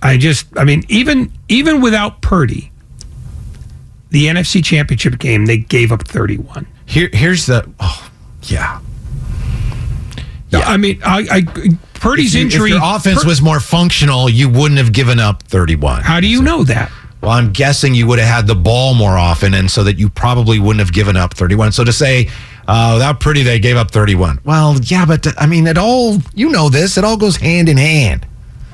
I 0.03 0.17
just, 0.17 0.47
I 0.57 0.65
mean, 0.65 0.85
even 0.89 1.31
even 1.49 1.81
without 1.83 2.23
Purdy, 2.23 2.71
the 4.11 4.27
NFC 4.27 4.65
Championship 4.65 5.19
game 5.19 5.47
they 5.47 5.59
gave 5.59 5.93
up 5.93 6.07
thirty-one. 6.09 6.67
Here, 6.87 7.11
here's 7.13 7.47
the. 7.47 7.69
Oh, 7.81 8.11
yeah. 8.45 8.81
Yeah. 10.51 10.61
I 10.61 10.77
mean, 10.77 11.01
I, 11.05 11.27
I 11.31 11.43
Purdy's 11.95 12.35
If 12.35 12.39
you- 12.39 12.45
injury. 12.47 12.71
If 12.73 12.77
your 12.77 12.97
offense 12.97 13.23
Pur- 13.23 13.29
was 13.29 13.41
more 13.43 13.61
functional, 13.61 14.29
you 14.29 14.49
wouldn't 14.49 14.79
have 14.79 14.93
given 14.93 15.19
up 15.21 15.43
31. 15.45 16.03
How 16.03 16.21
do 16.21 16.27
you 16.27 16.43
know 16.43 16.65
that? 16.65 16.91
Well, 17.23 17.33
I'm 17.33 17.53
guessing 17.53 17.95
you 17.95 18.07
would 18.07 18.19
have 18.19 18.29
had 18.29 18.47
the 18.47 18.55
ball 18.55 18.95
more 18.95 19.19
often, 19.19 19.53
and 19.53 19.71
so 19.71 19.85
that 19.85 19.99
you 19.99 20.09
probably 20.09 20.59
wouldn't 20.59 20.81
have 20.81 20.93
given 20.95 21.17
up 21.17 21.35
31. 21.35 21.73
So 21.73 21.85
to 21.85 21.93
say, 21.93 22.31
uh, 22.67 22.93
without 22.95 23.21
Purdy, 23.21 23.43
they 23.43 23.59
gave 23.59 23.77
up 23.77 23.91
31. 23.91 24.41
Well, 24.45 24.79
yeah, 24.85 25.05
but 25.05 25.27
I 25.39 25.47
mean, 25.47 25.67
it 25.67 25.77
all, 25.77 26.17
you 26.35 26.49
know 26.51 26.71
this, 26.71 26.97
it 26.97 27.05
all 27.05 27.19
goes 27.19 27.37
hand 27.37 27.69
in 27.69 27.77
hand. 27.77 28.27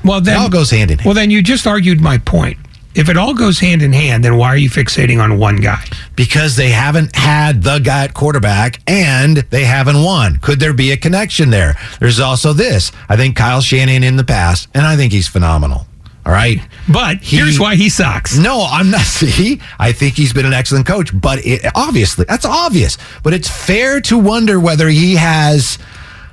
Well, 0.04 0.20
then 0.20 0.36
It 0.36 0.40
all 0.40 0.48
goes 0.48 0.70
hand 0.70 0.92
in 0.92 0.98
hand. 0.98 1.06
Well, 1.06 1.14
then 1.16 1.32
you 1.32 1.42
just 1.42 1.66
argued 1.66 2.00
my 2.00 2.18
point. 2.18 2.56
If 2.96 3.08
it 3.08 3.16
all 3.16 3.34
goes 3.34 3.58
hand 3.60 3.82
in 3.82 3.92
hand, 3.92 4.24
then 4.24 4.36
why 4.36 4.48
are 4.48 4.56
you 4.56 4.70
fixating 4.70 5.22
on 5.22 5.38
one 5.38 5.56
guy? 5.56 5.84
because 6.16 6.56
they 6.56 6.70
haven't 6.70 7.14
had 7.14 7.62
the 7.62 7.78
guy 7.78 8.04
at 8.04 8.14
quarterback 8.14 8.80
and 8.86 9.36
they 9.50 9.64
haven't 9.66 10.02
won. 10.02 10.36
Could 10.38 10.60
there 10.60 10.72
be 10.72 10.90
a 10.92 10.96
connection 10.96 11.50
there? 11.50 11.76
There's 12.00 12.20
also 12.20 12.54
this. 12.54 12.90
I 13.10 13.16
think 13.16 13.36
Kyle 13.36 13.60
Shanahan 13.60 14.02
in 14.02 14.16
the 14.16 14.24
past, 14.24 14.66
and 14.72 14.86
I 14.86 14.96
think 14.96 15.12
he's 15.12 15.28
phenomenal. 15.28 15.86
All 16.24 16.32
right. 16.32 16.58
But 16.90 17.18
He- 17.18 17.36
here's 17.36 17.60
why 17.60 17.76
he 17.76 17.90
sucks. 17.90 18.38
No, 18.38 18.66
I'm 18.68 18.90
not. 18.90 19.00
See, 19.04 19.60
I 19.78 19.92
think 19.92 20.14
he's 20.16 20.32
been 20.32 20.46
an 20.46 20.54
excellent 20.54 20.86
coach, 20.86 21.10
but 21.20 21.44
it, 21.44 21.66
obviously, 21.74 22.24
that's 22.26 22.46
obvious. 22.46 22.96
But 23.22 23.34
it's 23.34 23.48
fair 23.50 24.00
to 24.02 24.16
wonder 24.16 24.58
whether 24.58 24.88
he 24.88 25.16
has 25.16 25.78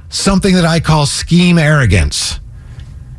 something 0.10 0.56
that 0.56 0.66
I 0.66 0.80
call 0.80 1.06
scheme 1.08 1.58
arrogance. 1.58 2.40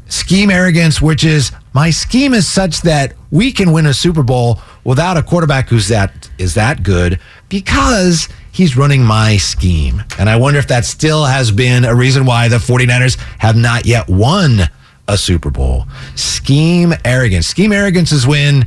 Scheme 0.09 0.51
arrogance, 0.51 1.03
which 1.03 1.25
is 1.25 1.53
my 1.75 1.91
scheme 1.91 2.33
is 2.33 2.49
such 2.49 2.81
that 2.83 3.15
we 3.31 3.53
can 3.53 3.73
win 3.73 3.85
a 3.87 3.93
Super 3.95 4.23
Bowl 4.23 4.61
without 4.85 5.17
a 5.17 5.23
quarterback 5.23 5.69
who's 5.69 5.89
that 5.89 6.31
is 6.39 6.55
that 6.55 6.83
good 6.83 7.19
because 7.49 8.29
he's 8.53 8.77
running 8.77 9.03
my 9.03 9.37
scheme. 9.37 10.03
And 10.19 10.31
I 10.31 10.37
wonder 10.37 10.59
if 10.61 10.69
that 10.69 10.85
still 10.85 11.25
has 11.25 11.51
been 11.51 11.85
a 11.85 11.95
reason 11.95 12.25
why 12.25 12.49
the 12.49 12.57
49ers 12.59 13.19
have 13.39 13.57
not 13.57 13.87
yet 13.87 14.09
won 14.09 14.61
a 15.09 15.19
Super 15.19 15.51
Bowl. 15.51 15.87
Scheme 16.15 16.95
arrogance. 17.05 17.47
Scheme 17.49 17.73
arrogance 17.73 18.13
is 18.13 18.27
when, 18.27 18.67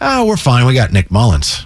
oh, 0.00 0.24
we're 0.24 0.36
fine. 0.38 0.64
We 0.66 0.74
got 0.74 0.92
Nick 0.92 1.10
Mullens. 1.10 1.64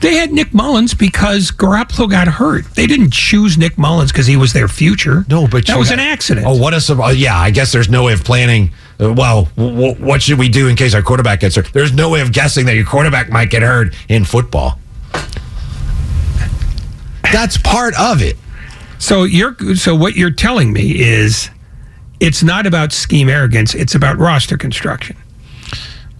They 0.00 0.14
had 0.14 0.32
Nick 0.32 0.54
Mullens 0.54 0.94
because 0.94 1.50
Garoppolo 1.50 2.08
got 2.10 2.26
hurt. 2.28 2.64
They 2.74 2.86
didn't 2.86 3.12
choose 3.12 3.58
Nick 3.58 3.76
Mullens 3.76 4.12
because 4.12 4.26
he 4.26 4.36
was 4.36 4.52
their 4.52 4.68
future. 4.68 5.24
No, 5.28 5.46
but 5.48 5.66
that 5.66 5.76
was 5.78 5.88
got- 5.88 5.94
an 5.94 6.00
accident. 6.00 6.46
Oh, 6.46 6.56
what 6.56 6.72
a 6.72 6.80
sur- 6.80 7.00
oh, 7.02 7.08
yeah. 7.10 7.36
I 7.36 7.50
guess 7.50 7.72
there's 7.72 7.88
no 7.88 8.04
way 8.04 8.12
of 8.12 8.22
planning. 8.24 8.70
Well, 8.98 9.44
w- 9.56 9.74
w- 9.74 9.94
what 10.04 10.22
should 10.22 10.38
we 10.38 10.48
do 10.48 10.66
in 10.68 10.74
case 10.76 10.92
our 10.94 11.02
quarterback 11.02 11.40
gets 11.40 11.54
hurt? 11.56 11.72
There's 11.72 11.92
no 11.92 12.10
way 12.10 12.20
of 12.20 12.32
guessing 12.32 12.66
that 12.66 12.74
your 12.74 12.84
quarterback 12.84 13.30
might 13.30 13.48
get 13.50 13.62
hurt 13.62 13.94
in 14.08 14.24
football. 14.24 14.78
That's 17.32 17.56
part 17.58 17.98
of 17.98 18.22
it. 18.22 18.36
So 18.98 19.24
you're 19.24 19.54
so 19.76 19.94
what 19.94 20.16
you're 20.16 20.30
telling 20.32 20.72
me 20.72 20.98
is 21.00 21.50
it's 22.20 22.42
not 22.42 22.66
about 22.66 22.92
scheme 22.92 23.28
arrogance, 23.28 23.74
it's 23.74 23.94
about 23.94 24.18
roster 24.18 24.56
construction. 24.56 25.16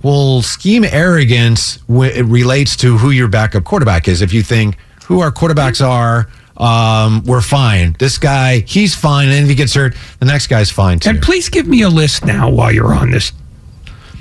Well, 0.03 0.43
scheme 0.43 0.85
arrogance 0.85 1.79
w- 1.89 2.23
relates 2.23 2.77
to 2.77 2.99
who 2.99 3.11
your 3.11 3.27
backup 3.27 3.65
quarterback 3.65 4.07
is. 4.07 4.23
If 4.23 4.33
you 4.33 4.43
think 4.45 4.77
who 5.07 5.19
our 5.21 5.33
quarterbacks 5.33 5.85
are, 5.85 6.29
um, 6.59 7.23
we're 7.25 7.41
fine. 7.41 7.95
This 7.99 8.19
guy, 8.19 8.61
he's 8.61 8.95
fine, 8.95 9.29
and 9.29 9.43
if 9.45 9.49
he 9.49 9.55
gets 9.55 9.75
hurt, 9.75 9.97
the 10.19 10.27
next 10.27 10.49
guy's 10.49 10.71
fine 10.71 10.99
too. 10.99 11.11
And 11.11 11.23
please 11.23 11.49
give 11.49 11.67
me 11.67 11.83
a 11.83 11.88
list 11.88 12.25
now 12.25 12.50
while 12.50 12.73
you're 12.73 12.95
on 12.95 13.11
this 13.11 13.33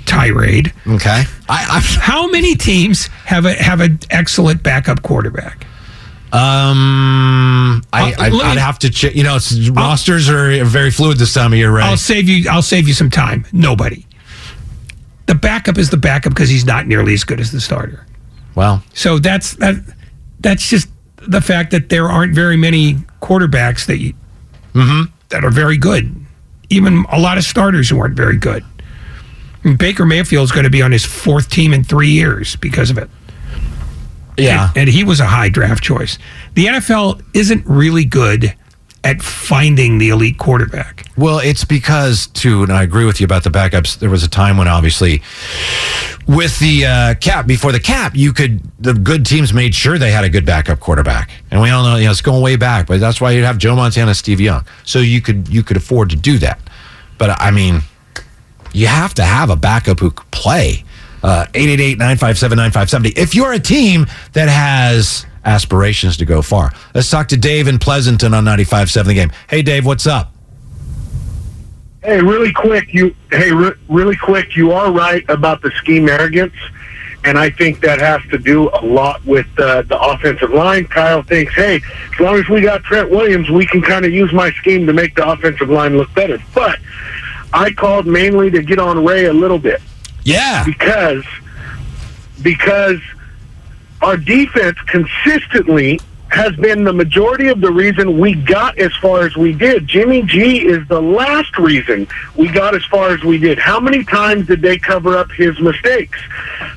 tirade. 0.06 0.72
okay, 0.86 1.24
I, 1.48 1.66
I 1.68 1.80
How 2.00 2.28
many 2.28 2.54
teams 2.54 3.06
have 3.26 3.44
a 3.44 3.54
have 3.54 3.80
an 3.80 3.98
excellent 4.10 4.62
backup 4.62 5.02
quarterback? 5.02 5.66
Um, 6.30 7.82
I, 7.92 8.12
Uh, 8.12 8.22
I'd, 8.22 8.32
me- 8.32 8.40
I'd 8.42 8.58
have 8.58 8.78
to 8.80 8.90
check. 8.90 9.14
You 9.14 9.22
know, 9.24 9.36
it's, 9.36 9.68
rosters 9.70 10.28
are 10.28 10.64
very 10.64 10.90
fluid 10.90 11.18
this 11.18 11.32
time 11.34 11.52
of 11.52 11.58
year, 11.58 11.70
right? 11.72 11.84
I'll 11.84 11.96
save 11.96 12.28
you 12.28 12.48
I'll 12.50 12.62
save 12.62 12.86
you 12.88 12.94
some 12.94 13.10
time. 13.10 13.44
Nobody. 13.52 14.04
The 15.26 15.34
backup 15.34 15.76
is 15.78 15.90
the 15.90 15.96
backup 15.96 16.32
because 16.34 16.48
he's 16.48 16.64
not 16.64 16.86
nearly 16.86 17.12
as 17.14 17.24
good 17.24 17.40
as 17.40 17.50
the 17.52 17.60
starter. 17.60 18.06
well, 18.54 18.82
So 18.94 19.18
that's 19.18 19.54
that. 19.56 19.76
That's 20.40 20.68
just 20.68 20.88
the 21.28 21.40
fact 21.40 21.70
that 21.70 21.90
there 21.90 22.08
aren't 22.08 22.34
very 22.34 22.56
many 22.56 22.94
quarterbacks 23.20 23.86
that 23.86 23.98
you, 23.98 24.14
mm-hmm. 24.72 25.12
that 25.28 25.44
are 25.44 25.50
very 25.50 25.76
good. 25.76 26.14
Even 26.70 27.04
a 27.10 27.18
lot 27.18 27.38
of 27.38 27.44
starters 27.44 27.88
who 27.88 28.00
aren't 28.00 28.16
very 28.16 28.36
good. 28.36 28.64
And 29.64 29.78
Baker 29.78 30.06
Mayfield's 30.06 30.52
going 30.52 30.64
to 30.64 30.70
be 30.70 30.82
on 30.82 30.90
his 30.90 31.04
fourth 31.04 31.50
team 31.50 31.72
in 31.72 31.84
three 31.84 32.10
years 32.10 32.56
because 32.56 32.90
of 32.90 32.98
it. 32.98 33.10
yeah. 34.36 34.68
And, 34.68 34.78
and 34.78 34.88
he 34.88 35.04
was 35.04 35.20
a 35.20 35.26
high 35.26 35.50
draft 35.50 35.82
choice. 35.82 36.18
The 36.54 36.66
NFL 36.66 37.22
isn't 37.34 37.64
really 37.66 38.04
good 38.04 38.54
at 39.04 39.22
finding 39.22 39.98
the 39.98 40.10
elite 40.10 40.38
quarterback. 40.38 41.06
Well, 41.16 41.38
it's 41.38 41.64
because 41.64 42.26
too, 42.28 42.62
and 42.62 42.72
I 42.72 42.82
agree 42.82 43.04
with 43.04 43.20
you 43.20 43.24
about 43.24 43.44
the 43.44 43.50
backups. 43.50 43.98
There 43.98 44.10
was 44.10 44.22
a 44.22 44.28
time 44.28 44.56
when 44.56 44.68
obviously, 44.68 45.22
with 46.26 46.58
the 46.58 46.86
uh, 46.86 47.14
cap 47.14 47.46
before 47.46 47.72
the 47.72 47.80
cap, 47.80 48.12
you 48.14 48.32
could 48.32 48.60
the 48.78 48.94
good 48.94 49.24
teams 49.24 49.52
made 49.52 49.74
sure 49.74 49.98
they 49.98 50.10
had 50.10 50.24
a 50.24 50.28
good 50.28 50.44
backup 50.44 50.80
quarterback, 50.80 51.30
and 51.50 51.60
we 51.60 51.70
all 51.70 51.84
know 51.84 51.96
you 51.96 52.04
know 52.04 52.10
it's 52.10 52.20
going 52.20 52.42
way 52.42 52.56
back, 52.56 52.86
but 52.86 53.00
that's 53.00 53.20
why 53.20 53.30
you'd 53.30 53.44
have 53.44 53.58
Joe 53.58 53.76
Montana, 53.76 54.14
Steve 54.14 54.40
Young, 54.40 54.64
so 54.84 54.98
you 54.98 55.20
could 55.20 55.48
you 55.48 55.62
could 55.62 55.76
afford 55.76 56.10
to 56.10 56.16
do 56.16 56.38
that. 56.38 56.58
But 57.18 57.40
I 57.40 57.50
mean, 57.50 57.82
you 58.72 58.86
have 58.86 59.14
to 59.14 59.22
have 59.22 59.50
a 59.50 59.56
backup 59.56 60.00
who 60.00 60.10
could 60.10 60.30
play. 60.30 60.84
Uh, 61.20 61.46
888-957-9570. 61.46 63.18
If 63.18 63.34
you're 63.34 63.52
a 63.52 63.58
team 63.58 64.06
that 64.34 64.48
has 64.48 65.26
aspirations 65.48 66.16
to 66.18 66.24
go 66.24 66.42
far. 66.42 66.72
Let's 66.94 67.10
talk 67.10 67.28
to 67.28 67.36
Dave 67.36 67.66
in 67.68 67.78
Pleasanton 67.78 68.34
on 68.34 68.44
95.7 68.44 69.04
The 69.06 69.14
Game. 69.14 69.32
Hey, 69.48 69.62
Dave, 69.62 69.86
what's 69.86 70.06
up? 70.06 70.32
Hey, 72.02 72.20
really 72.20 72.52
quick, 72.52 72.92
you. 72.94 73.14
Hey, 73.30 73.50
re- 73.52 73.74
really 73.88 74.16
quick, 74.16 74.56
you 74.56 74.72
are 74.72 74.92
right 74.92 75.24
about 75.28 75.62
the 75.62 75.70
scheme 75.72 76.08
arrogance, 76.08 76.54
and 77.24 77.36
I 77.36 77.50
think 77.50 77.80
that 77.80 77.98
has 77.98 78.20
to 78.30 78.38
do 78.38 78.68
a 78.70 78.80
lot 78.84 79.24
with 79.26 79.46
uh, 79.58 79.82
the 79.82 79.98
offensive 80.00 80.50
line. 80.50 80.84
Kyle 80.86 81.22
thinks, 81.22 81.54
hey, 81.54 81.76
as 82.14 82.20
long 82.20 82.36
as 82.36 82.48
we 82.48 82.60
got 82.60 82.84
Trent 82.84 83.10
Williams, 83.10 83.50
we 83.50 83.66
can 83.66 83.82
kind 83.82 84.04
of 84.04 84.12
use 84.12 84.32
my 84.32 84.50
scheme 84.52 84.86
to 84.86 84.92
make 84.92 85.16
the 85.16 85.28
offensive 85.28 85.70
line 85.70 85.96
look 85.96 86.12
better. 86.14 86.38
But 86.54 86.78
I 87.52 87.72
called 87.72 88.06
mainly 88.06 88.50
to 88.50 88.62
get 88.62 88.78
on 88.78 89.04
Ray 89.04 89.24
a 89.24 89.32
little 89.32 89.58
bit 89.58 89.80
Yeah. 90.24 90.64
because 90.64 91.24
because 92.42 93.00
our 94.02 94.16
defense 94.16 94.78
consistently 94.86 96.00
has 96.30 96.54
been 96.56 96.84
the 96.84 96.92
majority 96.92 97.48
of 97.48 97.60
the 97.60 97.72
reason 97.72 98.18
we 98.18 98.34
got 98.34 98.78
as 98.78 98.94
far 98.96 99.22
as 99.22 99.36
we 99.36 99.52
did. 99.52 99.86
Jimmy 99.86 100.22
G 100.22 100.66
is 100.66 100.86
the 100.88 101.00
last 101.00 101.56
reason 101.58 102.06
we 102.36 102.48
got 102.48 102.74
as 102.74 102.84
far 102.84 103.10
as 103.10 103.22
we 103.24 103.38
did. 103.38 103.58
How 103.58 103.80
many 103.80 104.04
times 104.04 104.46
did 104.46 104.60
they 104.60 104.78
cover 104.78 105.16
up 105.16 105.30
his 105.32 105.58
mistakes? 105.58 106.18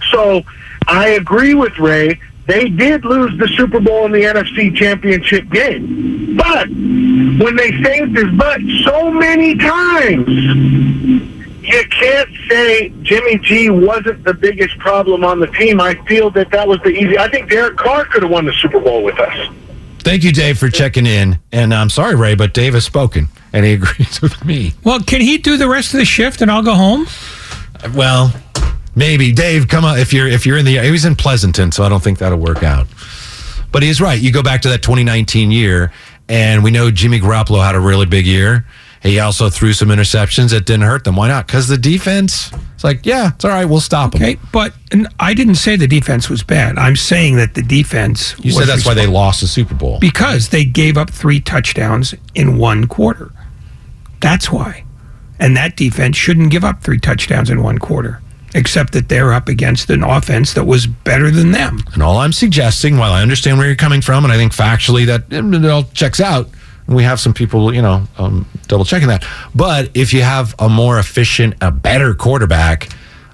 So 0.10 0.44
I 0.88 1.10
agree 1.10 1.54
with 1.54 1.78
Ray. 1.80 2.20
They 2.48 2.70
did 2.70 3.06
lose 3.06 3.38
the 3.38 3.48
Super 3.50 3.80
Bowl 3.80 4.06
in 4.06 4.14
the 4.14 4.24
NFC 4.24 4.76
Championship 4.76 5.50
game. 5.50 6.36
But 6.36 6.70
when 6.70 7.56
they 7.56 7.72
saved 7.84 8.16
his 8.16 8.32
butt 8.32 8.62
so 8.84 9.12
many 9.12 9.56
times, 9.58 10.28
you 11.62 11.84
can't 11.90 12.30
say 12.50 12.90
Jimmy 13.04 13.38
G 13.38 13.70
wasn't 13.70 14.24
the 14.24 14.34
biggest 14.34 14.78
problem 14.80 15.24
on 15.24 15.40
the 15.40 15.48
team. 15.48 15.80
I 15.80 15.94
feel 16.06 16.30
that 16.32 16.52
that 16.52 16.68
was 16.68 16.80
the 16.84 16.90
easy. 16.90 17.18
I 17.18 17.30
think 17.30 17.50
Derek 17.50 17.78
Carr 17.78 18.06
could 18.06 18.24
have 18.24 18.32
won 18.32 18.46
the 18.46 18.54
Super 18.54 18.80
Bowl 18.80 19.04
with 19.04 19.20
us. 19.20 19.50
Thank 20.00 20.24
you, 20.24 20.32
Dave, 20.32 20.58
for 20.58 20.70
checking 20.70 21.06
in. 21.06 21.40
And 21.52 21.74
I'm 21.74 21.92
sorry, 21.92 22.16
Ray, 22.16 22.34
but 22.34 22.56
Dave 22.56 22.74
has 22.74 22.84
spoken, 22.84 23.28
and 23.54 23.64
he 23.64 23.74
agrees 23.76 24.22
with 24.22 24.44
me. 24.44 24.74
Well, 24.84 25.00
can 25.02 25.22
he 25.22 25.38
do 25.38 25.58
the 25.58 25.70
rest 25.70 25.94
of 25.94 26.00
the 26.00 26.06
shift 26.06 26.42
and 26.42 26.50
I'll 26.50 26.64
go 26.64 26.74
home? 26.74 27.06
Well, 27.96 28.34
maybe 28.96 29.32
Dave, 29.32 29.68
come 29.68 29.86
on. 29.86 30.00
If 30.00 30.14
you're 30.14 30.28
if 30.28 30.46
you're 30.46 30.58
in 30.58 30.66
the, 30.66 30.80
he 30.80 30.92
was 30.92 31.06
in 31.06 31.16
Pleasanton, 31.16 31.72
so 31.72 31.84
I 31.84 31.90
don't 31.90 32.02
think 32.04 32.18
that'll 32.18 32.40
work 32.40 32.64
out. 32.64 32.88
But 33.72 33.84
he's 33.84 34.02
right. 34.02 34.20
You 34.20 34.32
go 34.32 34.44
back 34.44 34.62
to 34.64 34.70
that 34.70 34.82
2019 34.82 35.52
year, 35.52 35.92
and 36.28 36.64
we 36.64 36.72
know 36.72 36.92
Jimmy 36.92 37.20
Garoppolo 37.20 37.64
had 37.64 37.76
a 37.76 37.80
really 37.80 38.06
big 38.06 38.26
year. 38.26 38.66
He 39.02 39.20
also 39.20 39.50
threw 39.50 39.74
some 39.74 39.90
interceptions 39.90 40.52
that 40.52 40.66
didn't 40.66 40.84
hurt 40.86 41.04
them. 41.06 41.16
Why 41.16 41.28
not? 41.28 41.48
Because 41.48 41.68
the 41.68 41.78
defense. 41.78 42.52
It's 42.76 42.84
like, 42.84 43.04
yeah, 43.06 43.32
it's 43.34 43.44
all 43.44 43.52
right. 43.52 43.66
We'll 43.66 43.80
stop 43.80 44.12
them. 44.12 44.22
Okay, 44.22 44.38
but 44.52 44.74
and 44.92 45.08
I 45.20 45.34
didn't 45.34 45.56
say 45.56 45.76
the 45.76 45.88
defense 45.88 46.30
was 46.30 46.44
bad. 46.44 46.78
I'm 46.78 46.96
saying 46.96 47.38
that 47.38 47.56
the 47.56 47.64
defense. 47.64 48.36
You 48.40 48.52
said 48.52 48.68
that's 48.68 48.86
why 48.86 48.94
they 48.94 49.08
lost 49.08 49.42
the 49.42 49.48
Super 49.48 49.74
Bowl. 49.74 50.00
because 50.00 50.50
they 50.50 50.66
gave 50.66 50.98
up 50.98 51.10
three 51.10 51.40
touchdowns 51.40 52.14
in 52.36 52.58
one 52.58 52.86
quarter. 52.88 53.32
That's 54.20 54.52
why. 54.52 54.84
And 55.40 55.58
that 55.58 55.76
defense 55.78 56.16
shouldn't 56.16 56.52
give 56.52 56.64
up 56.64 56.84
three 56.84 57.00
touchdowns 57.00 57.50
in 57.50 57.64
one 57.64 57.80
quarter, 57.80 58.22
except 58.54 58.94
that 58.94 59.10
they're 59.10 59.34
up 59.34 59.48
against 59.48 59.90
an 59.90 60.04
offense 60.04 60.54
that 60.54 60.66
was 60.66 60.86
better 60.86 61.32
than 61.32 61.52
them. 61.52 61.80
And 61.94 62.04
all 62.04 62.18
I'm 62.18 62.34
suggesting, 62.34 62.98
while 62.98 63.14
I 63.14 63.24
understand 63.24 63.58
where 63.58 63.66
you're 63.66 63.76
coming 63.76 64.02
from, 64.02 64.24
and 64.26 64.32
I 64.32 64.38
think 64.38 64.54
factually 64.54 65.08
that 65.08 65.24
it 65.32 65.66
all 65.66 65.86
checks 65.96 66.20
out, 66.20 66.50
we 66.92 67.04
have 67.04 67.20
some 67.20 67.34
people, 67.34 67.74
you 67.74 67.82
know, 67.82 68.04
um, 68.18 68.48
double 68.68 68.86
checking 68.86 69.08
that. 69.08 69.26
But 69.56 69.92
if 69.94 70.14
you 70.14 70.22
have 70.22 70.56
a 70.60 70.70
more 70.70 71.00
efficient, 71.00 71.56
a 71.62 71.72
better 71.72 72.14
quarterback, 72.14 72.90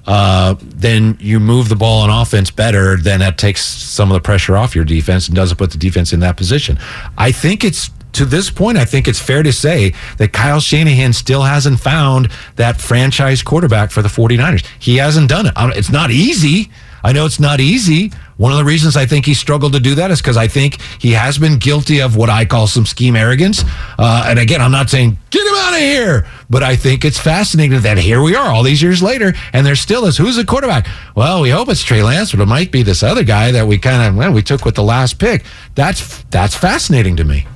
uh, 0.05 0.55
then 0.61 1.17
you 1.19 1.39
move 1.39 1.67
the 1.67 1.75
ball 1.75 2.01
on 2.03 2.09
offense 2.09 2.49
better. 2.49 2.95
Then 2.95 3.19
that 3.19 3.37
takes 3.37 3.65
some 3.65 4.09
of 4.09 4.13
the 4.13 4.21
pressure 4.21 4.55
off 4.55 4.75
your 4.75 4.85
defense 4.85 5.27
and 5.27 5.35
doesn't 5.35 5.57
put 5.57 5.71
the 5.71 5.77
defense 5.77 6.13
in 6.13 6.21
that 6.21 6.37
position. 6.37 6.79
I 7.17 7.31
think 7.31 7.63
it's 7.63 7.89
to 8.13 8.25
this 8.25 8.49
point, 8.49 8.77
I 8.77 8.85
think 8.85 9.07
it's 9.07 9.19
fair 9.19 9.43
to 9.43 9.51
say 9.51 9.93
that 10.17 10.33
Kyle 10.33 10.59
Shanahan 10.59 11.13
still 11.13 11.43
hasn't 11.43 11.79
found 11.79 12.29
that 12.55 12.79
franchise 12.81 13.43
quarterback 13.43 13.91
for 13.91 14.01
the 14.01 14.07
49ers. 14.07 14.65
He 14.79 14.97
hasn't 14.97 15.29
done 15.29 15.47
it. 15.47 15.53
It's 15.77 15.91
not 15.91 16.09
easy. 16.09 16.71
I 17.04 17.13
know 17.13 17.25
it's 17.25 17.39
not 17.39 17.60
easy. 17.60 18.12
One 18.38 18.51
of 18.51 18.58
the 18.58 18.66
reasons 18.66 18.96
I 18.96 19.06
think 19.06 19.25
he 19.25 19.34
struggled 19.34 19.74
to 19.74 19.80
do 19.80 19.96
that 19.96 20.12
is 20.12 20.22
because 20.22 20.38
I 20.38 20.48
think 20.48 20.80
he 21.00 21.12
has 21.13 21.38
been 21.38 21.58
guilty 21.58 22.01
of 22.01 22.16
what 22.16 22.30
I 22.30 22.46
call 22.46 22.68
some 22.68 22.86
scheme 22.86 23.16
arrogance. 23.16 23.63
Uh, 23.98 24.25
and 24.27 24.38
again, 24.38 24.62
I'm 24.62 24.72
not 24.72 24.89
saying 24.89 25.18
get 25.32 25.46
him 25.48 25.56
out 25.56 25.74
of 25.74 25.80
here, 25.80 26.27
but 26.50 26.62
I 26.62 26.75
think 26.75 27.04
it's 27.04 27.20
fascinating 27.20 27.80
that 27.82 27.98
here 27.98 28.22
we 28.22 28.36
are 28.36 28.48
all 28.48 28.63
these 28.63 28.82
years 28.82 29.01
later, 29.01 29.34
and 29.54 29.66
there 29.66 29.75
still 29.75 30.06
is 30.06 30.18
who's 30.18 30.36
the 30.36 30.46
quarterback. 30.46 30.88
Well, 31.16 31.42
we 31.42 31.50
hope 31.50 31.70
it's 31.70 31.84
Trey 31.84 32.04
Lance, 32.04 32.32
but 32.32 32.42
it 32.42 32.46
might 32.46 32.72
be 32.72 32.84
this 32.84 33.01
other 33.01 33.24
guy 33.24 33.51
that 33.51 33.66
we 33.66 33.77
kind 33.77 34.04
of 34.04 34.16
well, 34.16 34.32
we 34.32 34.44
took 34.44 34.66
with 34.66 34.75
the 34.75 34.84
last 34.84 35.20
pick. 35.20 35.44
That's 35.75 36.24
that's 36.30 36.56
fascinating 36.56 37.16
to 37.18 37.24
me. 37.24 37.48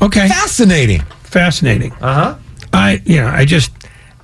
Okay. 0.00 0.28
Fascinating. 0.28 1.00
Fascinating. 1.22 1.92
Uh 1.94 2.14
huh. 2.14 2.38
I, 2.72 3.02
you 3.04 3.16
know, 3.16 3.28
I 3.28 3.44
just, 3.44 3.70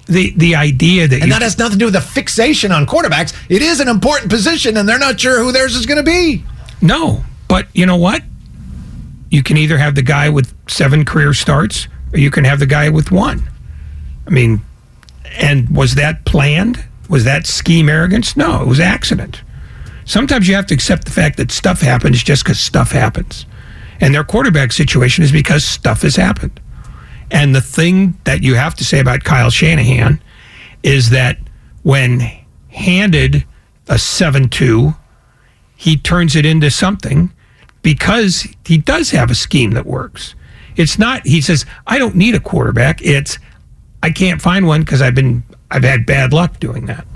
the 0.08 0.32
the 0.36 0.54
idea 0.54 1.06
that 1.06 1.22
And 1.22 1.30
that 1.30 1.42
has 1.42 1.58
nothing 1.58 1.74
to 1.74 1.78
do 1.78 1.84
with 1.86 1.94
the 1.94 2.00
fixation 2.00 2.72
on 2.72 2.86
quarterbacks. 2.86 3.34
It 3.48 3.62
is 3.62 3.80
an 3.80 3.88
important 3.88 4.30
position, 4.30 4.76
and 4.76 4.88
they're 4.88 4.98
not 4.98 5.20
sure 5.20 5.38
who 5.38 5.52
theirs 5.52 5.74
is 5.76 5.86
going 5.86 6.02
to 6.04 6.10
be. 6.10 6.44
no, 6.80 7.24
but 7.48 7.66
you 7.74 7.86
know 7.86 7.96
what? 7.96 8.22
You 9.30 9.42
can 9.42 9.56
either 9.56 9.78
have 9.78 9.94
the 9.94 10.02
guy 10.02 10.28
with 10.28 10.54
seven 10.68 11.04
career 11.04 11.34
starts, 11.34 11.86
or 12.12 12.18
you 12.18 12.30
can 12.30 12.44
have 12.44 12.58
the 12.58 12.66
guy 12.66 12.88
with 12.88 13.10
one. 13.10 13.48
I 14.26 14.30
mean, 14.30 14.62
and 15.38 15.68
was 15.68 15.94
that 15.96 16.24
planned? 16.24 16.84
Was 17.08 17.24
that 17.24 17.46
scheme 17.46 17.88
arrogance? 17.88 18.36
No, 18.36 18.62
it 18.62 18.66
was 18.66 18.80
accident. 18.80 19.42
Sometimes 20.04 20.48
you 20.48 20.54
have 20.54 20.66
to 20.66 20.74
accept 20.74 21.04
the 21.04 21.10
fact 21.10 21.36
that 21.36 21.50
stuff 21.50 21.80
happens 21.82 22.22
just 22.22 22.44
because 22.44 22.58
stuff 22.60 22.92
happens. 22.92 23.44
And 24.00 24.14
their 24.14 24.24
quarterback 24.24 24.72
situation 24.72 25.24
is 25.24 25.32
because 25.32 25.64
stuff 25.64 26.02
has 26.02 26.16
happened. 26.16 26.60
And 27.30 27.54
the 27.54 27.60
thing 27.60 28.18
that 28.24 28.42
you 28.42 28.54
have 28.54 28.74
to 28.76 28.84
say 28.84 29.00
about 29.00 29.24
Kyle 29.24 29.50
Shanahan 29.50 30.20
is 30.82 31.10
that 31.10 31.38
when 31.82 32.20
handed 32.68 33.44
a 33.88 33.98
7 33.98 34.48
2, 34.48 34.94
he 35.76 35.96
turns 35.96 36.34
it 36.36 36.44
into 36.44 36.70
something 36.70 37.32
because 37.82 38.46
he 38.64 38.78
does 38.78 39.10
have 39.10 39.30
a 39.30 39.34
scheme 39.34 39.72
that 39.72 39.86
works. 39.86 40.34
It's 40.76 40.98
not, 40.98 41.26
he 41.26 41.40
says, 41.40 41.64
I 41.86 41.98
don't 41.98 42.14
need 42.14 42.34
a 42.34 42.40
quarterback. 42.40 43.02
It's, 43.02 43.38
I 44.02 44.10
can't 44.10 44.40
find 44.40 44.66
one 44.66 44.80
because 44.82 45.02
I've 45.02 45.14
been, 45.14 45.42
I've 45.70 45.84
had 45.84 46.06
bad 46.06 46.32
luck 46.32 46.60
doing 46.60 46.86
that. 46.86 47.06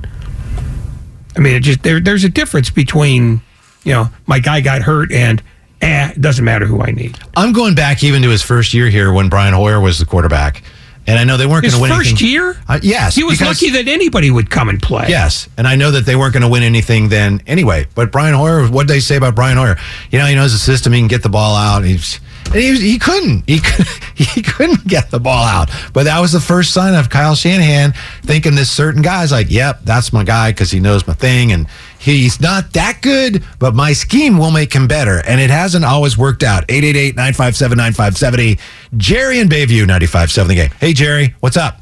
I 1.37 1.41
mean, 1.41 1.55
it 1.55 1.61
just, 1.61 1.83
there, 1.83 2.01
there's 2.01 2.25
a 2.25 2.29
difference 2.29 2.71
between, 2.71 3.41
you 3.85 3.93
know, 3.93 4.09
my 4.27 4.39
guy 4.39 4.61
got 4.61 4.83
hurt 4.83 5.13
and, 5.13 5.43
eh, 5.83 6.11
it 6.13 6.21
doesn't 6.21 6.45
matter 6.45 6.65
who 6.67 6.81
I 6.83 6.91
need. 6.93 7.19
I'm 7.37 7.53
going 7.53 7.75
back 7.75 8.03
even 8.03 8.23
to 8.23 8.29
his 8.31 8.43
first 8.43 8.73
year 8.75 8.89
here 8.89 9.13
when 9.13 9.29
Brian 9.29 9.53
Hoyer 9.55 9.81
was 9.81 9.99
the 9.99 10.07
quarterback. 10.07 10.63
And 11.05 11.19
I 11.19 11.25
know 11.25 11.37
they 11.37 11.47
weren't 11.47 11.63
going 11.63 11.75
to 11.75 11.81
win 11.81 11.91
first 11.91 12.11
anything. 12.11 12.29
year? 12.29 12.57
Uh, 12.69 12.79
yes. 12.81 13.17
He 13.17 13.25
was 13.25 13.37
because- 13.41 13.61
lucky 13.61 13.73
that 13.73 13.89
anybody 13.91 14.31
would 14.31 14.49
come 14.51 14.69
and 14.69 14.81
play. 14.81 15.07
Yes, 15.09 15.49
and 15.59 15.67
I 15.67 15.75
know 15.75 15.91
that 15.91 16.07
they 16.07 16.15
weren't 16.15 16.33
going 16.33 16.45
to 16.45 16.49
win 16.49 16.63
anything 16.63 17.09
then 17.09 17.43
anyway. 17.45 17.89
But 17.97 18.13
Brian 18.13 18.35
Hoyer, 18.35 18.69
what 18.69 18.87
did 18.87 18.95
they 18.95 19.01
say 19.01 19.17
about 19.17 19.35
Brian 19.35 19.57
Hoyer? 19.57 19.77
You 20.13 20.21
know, 20.21 20.27
he 20.27 20.37
knows 20.37 20.53
the 20.53 20.59
system. 20.59 20.93
He 20.93 21.01
can 21.01 21.09
get 21.09 21.25
the 21.25 21.29
ball 21.29 21.57
out. 21.57 21.83
He's 21.83 22.21
and 22.47 22.55
he, 22.55 22.71
was, 22.71 22.81
he 22.81 22.99
couldn't. 22.99 23.45
He 23.47 23.61
could, 23.61 23.87
he 24.15 24.43
couldn't 24.43 24.87
get 24.87 25.11
the 25.11 25.21
ball 25.21 25.45
out. 25.45 25.71
But 25.93 26.05
that 26.05 26.21
was 26.21 26.33
the 26.33 26.41
first 26.41 26.73
sign 26.73 26.95
of 26.95 27.09
Kyle 27.11 27.35
Shanahan 27.35 27.93
thinking 28.23 28.55
this 28.55 28.71
certain 28.71 29.03
guy's 29.03 29.33
like, 29.33 29.51
"Yep, 29.51 29.81
that's 29.85 30.13
my 30.13 30.25
guy 30.25 30.51
because 30.51 30.71
he 30.71 30.81
knows 30.81 31.07
my 31.07 31.15
thing 31.15 31.53
and." 31.53 31.67
He's 32.03 32.41
not 32.41 32.73
that 32.73 32.99
good, 33.01 33.45
but 33.61 33.77
my 33.77 33.93
scheme 33.93 34.37
will 34.37 34.51
make 34.51 34.73
him 34.73 34.89
better. 34.89 35.23
And 35.25 35.41
it 35.41 35.51
hasn't 35.51 35.85
always 35.85 36.19
worked 36.19 36.43
out. 36.43 36.65
888 36.69 37.15
957 37.15 37.77
9570. 37.79 38.59
Jerry 38.97 39.39
in 39.39 39.49
Bayview, 39.49 39.87
95.7 39.87 40.49
the 40.49 40.55
game. 40.57 40.71
Hey, 40.81 40.95
Jerry, 40.95 41.37
what's 41.39 41.57
up? 41.57 41.81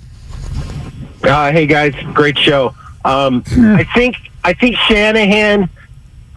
Uh, 1.23 1.51
hey 1.53 1.67
guys, 1.67 1.95
great 2.13 2.37
show. 2.37 2.75
Um, 3.05 3.43
I 3.57 3.85
think 3.95 4.17
I 4.45 4.53
think 4.53 4.77
Shanahan 4.77 5.71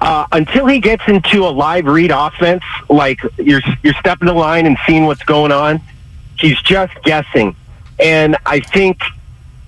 uh, 0.03 0.27
until 0.33 0.67
he 0.67 0.79
gets 0.79 1.01
into 1.07 1.45
a 1.45 1.49
live 1.49 1.85
read 1.85 2.11
offense, 2.11 2.61
like 2.89 3.21
you're 3.37 3.61
you're 3.83 3.93
stepping 3.93 4.27
the 4.27 4.33
line 4.33 4.65
and 4.65 4.77
seeing 4.85 5.05
what's 5.05 5.23
going 5.23 5.53
on, 5.53 5.79
he's 6.37 6.61
just 6.61 6.93
guessing. 7.03 7.55
And 8.01 8.35
I 8.45 8.59
think 8.59 8.99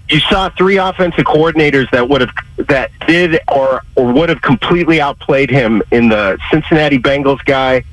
you 0.09 0.19
saw 0.19 0.49
three 0.49 0.75
offensive 0.75 1.23
coordinators 1.23 1.89
that 1.91 2.09
would 2.09 2.19
have 2.19 2.31
that 2.67 2.91
did 3.07 3.39
or 3.47 3.81
or 3.95 4.11
would 4.11 4.27
have 4.27 4.41
completely 4.41 4.99
outplayed 4.99 5.49
him 5.49 5.81
in 5.91 6.09
the 6.09 6.37
Cincinnati 6.51 6.97
Bengals 6.97 7.43
guy, 7.45 7.85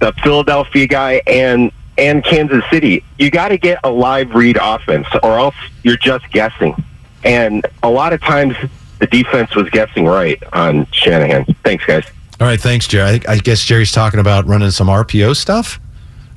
the 0.00 0.12
Philadelphia 0.24 0.88
guy, 0.88 1.22
and 1.28 1.70
and 1.96 2.24
Kansas 2.24 2.64
City. 2.72 3.04
You 3.18 3.30
got 3.30 3.50
to 3.50 3.56
get 3.56 3.78
a 3.84 3.90
live 3.90 4.34
read 4.34 4.58
offense, 4.60 5.06
or 5.22 5.38
else 5.38 5.54
you're 5.84 5.96
just 5.96 6.28
guessing. 6.32 6.74
And 7.22 7.64
a 7.84 7.88
lot 7.88 8.12
of 8.12 8.20
times, 8.20 8.56
the 9.00 9.06
defense 9.06 9.54
was 9.54 9.68
guessing 9.70 10.06
right 10.06 10.42
on 10.52 10.86
Shanahan. 10.92 11.44
Thanks, 11.64 11.84
guys. 11.84 12.04
All 12.40 12.46
right, 12.46 12.60
thanks, 12.60 12.86
Jerry. 12.86 13.20
I, 13.26 13.32
I 13.32 13.38
guess 13.38 13.64
Jerry's 13.64 13.92
talking 13.92 14.20
about 14.20 14.46
running 14.46 14.70
some 14.70 14.86
RPO 14.88 15.36
stuff. 15.36 15.80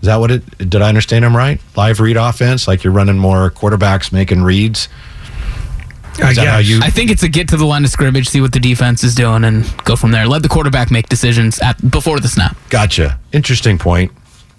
Is 0.01 0.07
that 0.07 0.15
what 0.15 0.31
it? 0.31 0.57
Did 0.57 0.81
I 0.81 0.89
understand 0.89 1.23
him 1.23 1.35
right? 1.37 1.61
Live 1.75 1.99
read 1.99 2.17
offense, 2.17 2.67
like 2.67 2.83
you're 2.83 2.93
running 2.93 3.19
more 3.19 3.51
quarterbacks 3.51 4.11
making 4.11 4.41
reads. 4.41 4.89
I 6.21 6.31
Is 6.31 6.35
that 6.37 6.47
how 6.47 6.57
guess. 6.57 6.67
you? 6.67 6.79
I 6.81 6.89
think 6.89 7.09
it's 7.11 7.23
a 7.23 7.29
get 7.29 7.47
to 7.49 7.57
the 7.57 7.65
line 7.65 7.83
of 7.85 7.89
scrimmage, 7.91 8.27
see 8.27 8.41
what 8.41 8.51
the 8.51 8.59
defense 8.59 9.03
is 9.03 9.15
doing, 9.15 9.43
and 9.43 9.63
go 9.85 9.95
from 9.95 10.11
there. 10.11 10.27
Let 10.27 10.41
the 10.41 10.49
quarterback 10.49 10.91
make 10.91 11.07
decisions 11.07 11.59
at 11.59 11.89
before 11.89 12.19
the 12.19 12.27
snap. 12.27 12.57
Gotcha. 12.69 13.19
Interesting 13.31 13.77
point. 13.77 14.11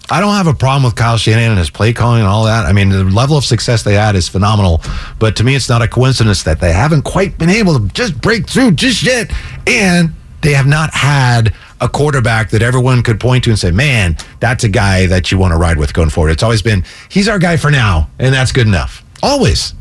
I 0.09 0.19
don't 0.19 0.33
have 0.33 0.47
a 0.47 0.53
problem 0.53 0.83
with 0.83 0.95
Kyle 0.95 1.17
Shanahan 1.17 1.51
and 1.51 1.59
his 1.59 1.69
play 1.69 1.93
calling 1.93 2.19
and 2.19 2.27
all 2.27 2.43
that. 2.45 2.65
I 2.65 2.73
mean, 2.73 2.89
the 2.89 3.03
level 3.05 3.37
of 3.37 3.45
success 3.45 3.83
they 3.83 3.93
had 3.93 4.15
is 4.15 4.27
phenomenal. 4.27 4.81
But 5.17 5.35
to 5.37 5.43
me, 5.43 5.55
it's 5.55 5.69
not 5.69 5.81
a 5.81 5.87
coincidence 5.87 6.43
that 6.43 6.59
they 6.59 6.73
haven't 6.73 7.03
quite 7.03 7.37
been 7.37 7.49
able 7.49 7.79
to 7.79 7.87
just 7.93 8.19
break 8.19 8.47
through 8.47 8.71
just 8.71 9.01
yet. 9.01 9.31
And 9.65 10.11
they 10.41 10.53
have 10.53 10.67
not 10.67 10.93
had 10.93 11.53
a 11.79 11.87
quarterback 11.87 12.49
that 12.49 12.61
everyone 12.61 13.01
could 13.01 13.19
point 13.19 13.45
to 13.45 13.49
and 13.49 13.57
say, 13.57 13.71
man, 13.71 14.17
that's 14.39 14.63
a 14.63 14.69
guy 14.69 15.05
that 15.07 15.31
you 15.31 15.37
want 15.37 15.53
to 15.53 15.57
ride 15.57 15.77
with 15.77 15.93
going 15.93 16.09
forward. 16.09 16.31
It's 16.31 16.43
always 16.43 16.61
been, 16.61 16.83
he's 17.09 17.27
our 17.27 17.39
guy 17.39 17.57
for 17.57 17.71
now, 17.71 18.09
and 18.19 18.33
that's 18.33 18.51
good 18.51 18.67
enough. 18.67 19.03
Always. 19.21 19.73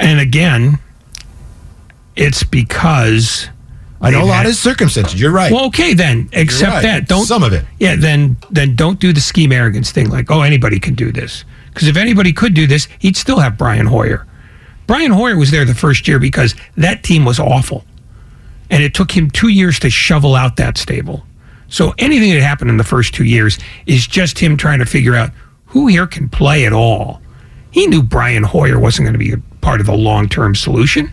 And 0.00 0.20
again, 0.20 0.78
it's 2.14 2.44
because 2.44 3.48
I 4.00 4.10
know 4.10 4.22
a 4.22 4.24
lot 4.24 4.36
had- 4.38 4.46
of 4.46 4.54
circumstances. 4.54 5.20
You're 5.20 5.32
right. 5.32 5.50
Well, 5.50 5.66
okay 5.66 5.94
then. 5.94 6.28
Accept 6.32 6.72
right. 6.72 6.82
that. 6.82 7.08
Don't 7.08 7.24
Some 7.24 7.42
of 7.42 7.52
it. 7.52 7.64
Yeah, 7.80 7.96
then 7.96 8.36
then 8.50 8.76
don't 8.76 9.00
do 9.00 9.12
the 9.12 9.20
scheme 9.20 9.52
arrogance 9.52 9.90
thing. 9.90 10.08
Like, 10.08 10.30
oh, 10.30 10.42
anybody 10.42 10.78
can 10.78 10.94
do 10.94 11.10
this. 11.10 11.44
Because 11.68 11.88
if 11.88 11.96
anybody 11.96 12.32
could 12.32 12.54
do 12.54 12.66
this, 12.66 12.88
he'd 12.98 13.16
still 13.16 13.38
have 13.40 13.56
Brian 13.58 13.86
Hoyer. 13.86 14.26
Brian 14.86 15.10
Hoyer 15.12 15.36
was 15.36 15.50
there 15.50 15.64
the 15.64 15.74
first 15.74 16.08
year 16.08 16.18
because 16.18 16.54
that 16.76 17.02
team 17.02 17.24
was 17.24 17.38
awful, 17.38 17.84
and 18.70 18.82
it 18.82 18.94
took 18.94 19.10
him 19.10 19.30
two 19.30 19.48
years 19.48 19.78
to 19.80 19.90
shovel 19.90 20.34
out 20.34 20.56
that 20.56 20.78
stable. 20.78 21.24
So 21.68 21.94
anything 21.98 22.32
that 22.32 22.40
happened 22.40 22.70
in 22.70 22.78
the 22.78 22.84
first 22.84 23.14
two 23.14 23.24
years 23.24 23.58
is 23.86 24.06
just 24.06 24.38
him 24.38 24.56
trying 24.56 24.78
to 24.78 24.86
figure 24.86 25.14
out 25.14 25.30
who 25.66 25.86
here 25.86 26.06
can 26.06 26.28
play 26.28 26.64
at 26.64 26.72
all. 26.72 27.20
He 27.70 27.86
knew 27.86 28.02
Brian 28.02 28.42
Hoyer 28.42 28.78
wasn't 28.78 29.04
going 29.04 29.12
to 29.12 29.18
be 29.18 29.32
a 29.32 29.38
part 29.60 29.80
of 29.80 29.86
the 29.86 29.94
long 29.94 30.28
term 30.28 30.54
solution. 30.54 31.12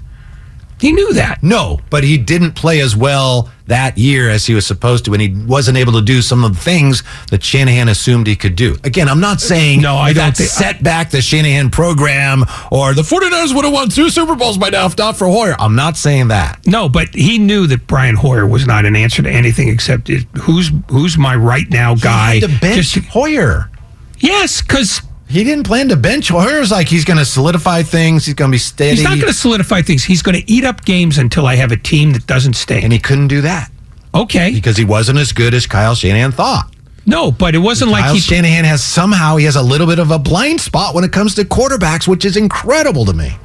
He 0.80 0.92
knew 0.92 1.14
that. 1.14 1.42
No, 1.42 1.80
but 1.90 2.04
he 2.04 2.18
didn't 2.18 2.52
play 2.52 2.82
as 2.82 2.96
well 2.96 3.50
that 3.68 3.98
year 3.98 4.30
as 4.30 4.46
he 4.46 4.54
was 4.54 4.68
supposed 4.68 5.06
to, 5.06 5.14
and 5.14 5.22
he 5.22 5.30
wasn't 5.46 5.78
able 5.78 5.94
to 5.94 6.02
do 6.02 6.22
some 6.22 6.44
of 6.44 6.54
the 6.54 6.60
things 6.60 7.02
that 7.32 7.42
Shanahan 7.44 7.88
assumed 7.88 8.28
he 8.28 8.36
could 8.36 8.56
do. 8.56 8.76
Again, 8.84 9.08
I'm 9.10 9.22
not 9.22 9.40
saying 9.42 9.82
No, 9.82 9.96
I 9.96 10.12
that 10.14 10.36
don't 10.36 10.46
set 10.46 10.84
back 10.84 11.10
the 11.12 11.22
Shanahan 11.22 11.70
program 11.72 12.44
or 12.72 12.94
the 12.94 13.02
49ers 13.02 13.56
would 13.56 13.64
have 13.66 13.74
won 13.74 13.90
two 13.90 14.10
Super 14.10 14.36
Bowls 14.36 14.58
by 14.58 14.70
now 14.70 14.86
if 14.86 14.98
not 14.98 15.18
for 15.18 15.28
Hoyer. 15.28 15.56
I'm 15.60 15.76
not 15.76 15.98
saying 15.98 16.28
that. 16.28 16.60
No, 16.68 16.90
but 16.90 17.16
he 17.16 17.40
knew 17.40 17.66
that 17.68 17.88
Brian 17.88 18.16
Hoyer 18.16 18.46
was 18.46 18.68
not 18.68 18.86
an 18.86 18.96
answer 18.96 19.24
to 19.24 19.30
anything 19.32 19.70
except 19.70 20.10
who's 20.42 20.72
who's 20.90 21.18
my 21.18 21.36
right 21.36 21.70
now 21.70 21.96
guy. 21.96 22.40
The 22.42 22.48
bench 22.62 22.92
Just- 22.92 23.08
Hoyer. 23.08 23.72
yes, 24.20 24.62
because 24.62 25.02
He 25.28 25.44
didn't 25.44 25.66
plan 25.66 25.90
to 25.90 25.96
bench 25.96 26.30
Hoyer. 26.30 26.60
was 26.60 26.72
like 26.72 26.88
he's 26.88 27.04
going 27.04 27.18
to 27.18 27.26
solidify 27.26 27.84
things. 27.84 28.26
He's 28.26 28.36
going 28.36 28.52
to 28.52 28.56
be 28.56 28.60
steady. 28.60 28.92
he's 28.96 29.04
not 29.04 29.16
going 29.16 29.28
to 29.28 29.34
solidify 29.34 29.82
things. 29.82 30.04
He's 30.04 30.22
going 30.22 30.40
to 30.40 30.52
eat 30.52 30.64
up 30.64 30.86
games 30.86 31.18
until 31.18 31.48
I 31.48 31.56
have 31.56 31.72
a 31.72 31.78
team 31.78 32.12
that 32.12 32.28
doesn't 32.28 32.54
stink. 32.54 32.84
and 32.84 32.94
he 32.94 33.00
couldn't 33.00 33.28
do 33.28 33.42
that 33.42 33.72
okay, 34.14 34.54
because 34.54 34.78
he 34.78 34.86
wasn't 34.86 35.18
as 35.20 35.32
good 35.32 35.54
as 35.54 35.66
Kyle 35.68 35.96
Shanahan 35.96 36.32
thought. 36.32 36.72
no, 37.06 37.32
but 37.32 37.56
it 37.56 37.60
wasn't 37.60 37.92
like 37.92 38.04
Kyle 38.06 38.14
he. 38.14 38.20
Shanahan 38.20 38.66
has 38.66 38.84
somehow 38.84 39.38
he 39.38 39.46
has 39.46 39.56
a 39.56 39.64
little 39.64 39.88
bit 39.88 40.00
of 40.00 40.12
a 40.12 40.20
blind 40.20 40.62
spot 40.62 40.94
when 40.94 41.04
it 41.04 41.12
comes 41.12 41.36
to 41.36 41.44
quarterbacks, 41.44 42.08
which 42.08 42.24
is 42.24 42.38
incredible 42.38 43.06
to 43.06 43.14
me. 43.14 43.36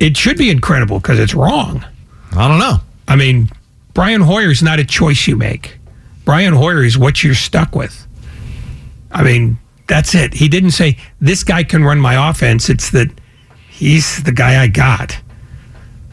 It 0.00 0.16
should 0.16 0.36
be 0.38 0.50
incredible 0.50 0.98
because 1.00 1.18
it's 1.18 1.34
wrong. 1.34 1.84
I 2.32 2.48
don't 2.48 2.58
know. 2.58 2.78
I 3.08 3.16
mean, 3.16 3.50
Brian 3.94 4.20
Hoyer 4.20 4.50
is 4.50 4.62
not 4.62 4.78
a 4.78 4.84
choice 4.84 5.26
you 5.26 5.36
make. 5.36 5.78
Brian 6.24 6.52
Hoyer 6.54 6.82
is 6.82 6.98
what 6.98 7.22
you're 7.22 7.34
stuck 7.34 7.74
with. 7.74 8.06
I 9.10 9.22
mean, 9.22 9.58
that's 9.86 10.14
it. 10.14 10.34
He 10.34 10.48
didn't 10.48 10.72
say 10.72 10.98
this 11.20 11.44
guy 11.44 11.64
can 11.64 11.84
run 11.84 12.00
my 12.00 12.30
offense. 12.30 12.68
It's 12.68 12.90
that 12.90 13.08
he's 13.68 14.22
the 14.22 14.32
guy 14.32 14.62
I 14.62 14.66
got. 14.66 15.18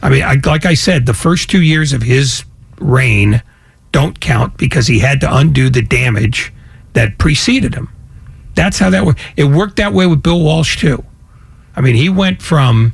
I 0.02 0.10
mean, 0.10 0.22
I, 0.22 0.36
like 0.44 0.66
I 0.66 0.74
said, 0.74 1.06
the 1.06 1.14
first 1.14 1.50
two 1.50 1.62
years 1.62 1.92
of 1.92 2.02
his 2.02 2.44
reign 2.78 3.42
don't 3.92 4.20
count 4.20 4.56
because 4.58 4.86
he 4.86 4.98
had 4.98 5.20
to 5.22 5.36
undo 5.36 5.70
the 5.70 5.82
damage 5.82 6.52
that 6.92 7.18
preceded 7.18 7.74
him. 7.74 7.88
That's 8.54 8.78
how 8.78 8.90
that 8.90 9.04
worked. 9.04 9.20
It 9.36 9.44
worked 9.44 9.76
that 9.76 9.92
way 9.92 10.06
with 10.06 10.22
Bill 10.22 10.40
Walsh 10.40 10.78
too. 10.78 11.04
I 11.74 11.80
mean, 11.80 11.96
he 11.96 12.08
went 12.08 12.42
from 12.42 12.92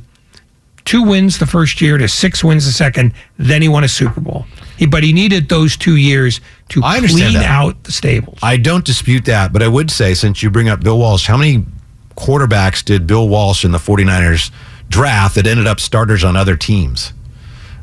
two 0.85 1.03
wins 1.03 1.37
the 1.37 1.45
first 1.45 1.81
year 1.81 1.97
to 1.97 2.07
six 2.07 2.43
wins 2.43 2.65
the 2.65 2.71
second. 2.71 3.13
Then 3.37 3.61
he 3.61 3.67
won 3.67 3.83
a 3.83 3.87
Super 3.87 4.21
Bowl. 4.21 4.45
But 4.89 5.03
he 5.03 5.13
needed 5.13 5.49
those 5.49 5.77
two 5.77 5.95
years 5.95 6.41
to 6.69 6.81
I 6.83 6.99
clean 6.99 7.33
that. 7.33 7.45
out 7.45 7.83
the 7.83 7.91
stables. 7.91 8.39
I 8.41 8.57
don't 8.57 8.83
dispute 8.83 9.25
that, 9.25 9.53
but 9.53 9.61
I 9.61 9.67
would 9.67 9.91
say, 9.91 10.13
since 10.13 10.41
you 10.41 10.49
bring 10.49 10.69
up 10.69 10.81
Bill 10.81 10.97
Walsh, 10.97 11.27
how 11.27 11.37
many 11.37 11.65
quarterbacks 12.15 12.83
did 12.83 13.05
Bill 13.05 13.29
Walsh 13.29 13.63
in 13.63 13.71
the 13.71 13.77
49ers 13.77 14.51
draft 14.89 15.35
that 15.35 15.45
ended 15.47 15.67
up 15.67 15.79
starters 15.79 16.23
on 16.23 16.35
other 16.35 16.55
teams? 16.55 17.13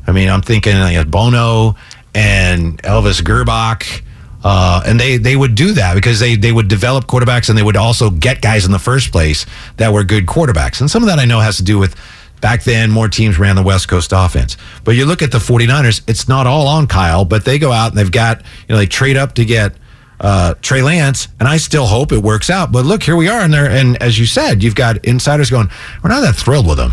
I 0.07 0.11
mean, 0.11 0.29
I'm 0.29 0.41
thinking 0.41 0.77
like 0.77 1.09
Bono 1.09 1.75
and 2.13 2.81
Elvis 2.83 3.21
Grbac. 3.21 4.03
Uh, 4.41 4.81
and 4.85 4.99
they, 4.99 5.17
they 5.17 5.35
would 5.35 5.53
do 5.53 5.73
that 5.73 5.95
because 5.95 6.19
they, 6.19 6.35
they 6.35 6.51
would 6.51 6.69
develop 6.69 7.05
quarterbacks 7.07 7.49
and 7.49 7.57
they 7.57 7.63
would 7.63 7.75
also 7.75 8.09
get 8.09 8.41
guys 8.41 8.65
in 8.65 8.71
the 8.71 8.79
first 8.79 9.11
place 9.11 9.45
that 9.77 9.91
were 9.91 10.03
good 10.03 10.25
quarterbacks. 10.25 10.79
And 10.79 10.89
some 10.89 11.03
of 11.03 11.07
that 11.07 11.19
I 11.19 11.25
know 11.25 11.39
has 11.41 11.57
to 11.57 11.63
do 11.63 11.77
with 11.77 11.95
Back 12.41 12.63
then, 12.63 12.89
more 12.89 13.09
teams 13.09 13.37
ran 13.37 13.55
the 13.55 13.63
West 13.63 13.87
Coast 13.87 14.13
offense. 14.15 14.55
But 14.83 14.95
you 14.95 15.05
look 15.05 15.21
at 15.21 15.31
the 15.31 15.39
49ers, 15.39 16.01
it's 16.07 16.27
not 16.27 16.47
all 16.47 16.67
on 16.67 16.87
Kyle, 16.87 17.25
but 17.25 17.45
they 17.45 17.59
go 17.59 17.71
out 17.71 17.89
and 17.89 17.97
they've 17.97 18.11
got, 18.11 18.39
you 18.67 18.73
know, 18.73 18.77
they 18.77 18.85
trade 18.85 19.17
up 19.17 19.35
to 19.35 19.45
get 19.45 19.73
uh, 20.21 20.53
Trey 20.61 20.81
Lance, 20.81 21.27
and 21.39 21.47
I 21.47 21.57
still 21.57 21.85
hope 21.85 22.11
it 22.11 22.21
works 22.21 22.49
out. 22.49 22.71
But 22.71 22.85
look, 22.85 23.03
here 23.03 23.15
we 23.15 23.27
are, 23.27 23.39
and 23.39 23.53
there, 23.53 23.69
and 23.69 24.01
as 24.01 24.19
you 24.19 24.25
said, 24.25 24.63
you've 24.63 24.75
got 24.75 25.03
insiders 25.05 25.49
going, 25.49 25.69
we're 26.03 26.09
not 26.09 26.21
that 26.21 26.35
thrilled 26.35 26.67
with 26.67 26.79
him. 26.79 26.91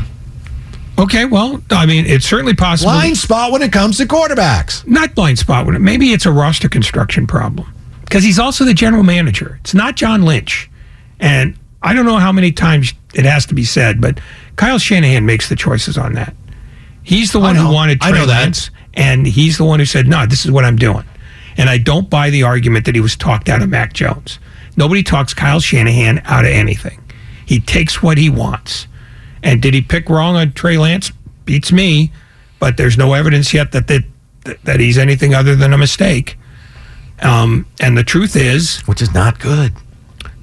Okay, 0.98 1.26
well, 1.26 1.62
I 1.70 1.85
mean, 1.85 2.06
it's 2.06 2.24
certainly 2.24 2.54
possible. 2.54 2.90
Blind 2.92 3.16
spot 3.18 3.52
when 3.52 3.62
it 3.62 3.70
comes 3.70 3.98
to 3.98 4.06
quarterbacks. 4.06 4.87
Not 4.87 5.14
blind 5.14 5.38
spot 5.38 5.66
when 5.66 5.74
it. 5.74 5.80
Maybe 5.80 6.12
it's 6.12 6.24
a 6.24 6.32
roster 6.32 6.68
construction 6.68 7.26
problem 7.26 7.72
because 8.00 8.24
he's 8.24 8.38
also 8.38 8.64
the 8.64 8.72
general 8.72 9.02
manager. 9.02 9.59
It's 9.61 9.74
not 9.74 9.96
John 9.96 10.22
Lynch, 10.22 10.70
and 11.20 11.54
I 11.82 11.92
don't 11.92 12.06
know 12.06 12.16
how 12.16 12.32
many 12.32 12.50
times 12.50 12.94
it 13.14 13.26
has 13.26 13.44
to 13.46 13.54
be 13.54 13.64
said, 13.64 14.00
but 14.00 14.20
Kyle 14.57 14.79
Shanahan 14.79 15.27
makes 15.27 15.49
the 15.49 15.57
choices 15.57 15.97
on 15.99 16.14
that. 16.14 16.35
He's 17.03 17.33
the 17.33 17.38
I 17.40 17.42
one 17.42 17.57
who 17.57 17.64
know. 17.64 17.73
wanted 17.73 17.99
I 18.03 18.11
Trey 18.11 18.21
know 18.21 18.27
that. 18.27 18.42
Lance, 18.42 18.71
and 18.95 19.27
he's 19.27 19.59
the 19.59 19.64
one 19.64 19.79
who 19.79 19.87
said, 19.87 20.09
"No, 20.09 20.27
this 20.27 20.45
is 20.45 20.51
what 20.51 20.64
I'm 20.64 20.77
doing." 20.77 21.05
And 21.57 21.71
I 21.71 21.79
don't 21.79 22.11
buy 22.11 22.31
the 22.31 22.42
argument 22.42 22.85
that 22.87 22.95
he 22.95 23.01
was 23.01 23.16
talked 23.16 23.49
out 23.49 23.62
of 23.62 23.69
Mac 23.69 23.92
Jones. 23.92 24.38
Nobody 24.77 25.03
talks 25.03 25.33
Kyle 25.33 25.61
Shanahan 25.61 26.21
out 26.25 26.45
of 26.45 26.51
anything. 26.51 27.03
He 27.47 27.61
takes 27.61 28.03
what 28.03 28.19
he 28.19 28.29
wants. 28.29 28.87
And 29.42 29.62
did 29.62 29.73
he 29.73 29.81
pick 29.81 30.09
wrong 30.11 30.37
on 30.37 30.53
Trey 30.53 30.77
Lance? 30.77 31.12
Beats 31.45 31.71
me, 31.71 32.11
but 32.59 32.77
there's 32.77 32.99
no 32.99 33.14
evidence 33.14 33.55
yet 33.55 33.73
that 33.73 33.87
that, 33.87 34.05
that 34.64 34.81
he's 34.81 34.99
anything 34.99 35.35
other 35.35 35.55
than 35.55 35.73
a 35.73 35.79
mistake. 35.79 36.37
Um, 37.23 37.66
and 37.81 37.97
the 37.97 38.05
truth 38.05 38.37
is, 38.37 38.81
which 38.81 39.01
is 39.01 39.14
not 39.14 39.38
good. 39.38 39.73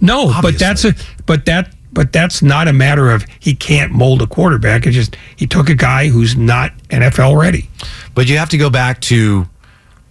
No, 0.01 0.33
but 0.41 0.57
that's 0.57 0.85
a 0.85 0.95
but 1.25 1.45
that 1.45 1.72
but 1.93 2.11
that's 2.11 2.41
not 2.41 2.67
a 2.67 2.73
matter 2.73 3.11
of 3.11 3.25
he 3.39 3.53
can't 3.53 3.91
mold 3.91 4.21
a 4.21 4.27
quarterback. 4.27 4.85
It's 4.85 4.95
just 4.95 5.15
he 5.35 5.47
took 5.47 5.69
a 5.69 5.75
guy 5.75 6.09
who's 6.09 6.35
not 6.35 6.75
NFL 6.89 7.39
ready. 7.39 7.69
But 8.15 8.27
you 8.27 8.37
have 8.37 8.49
to 8.49 8.57
go 8.57 8.69
back 8.69 8.99
to 9.01 9.47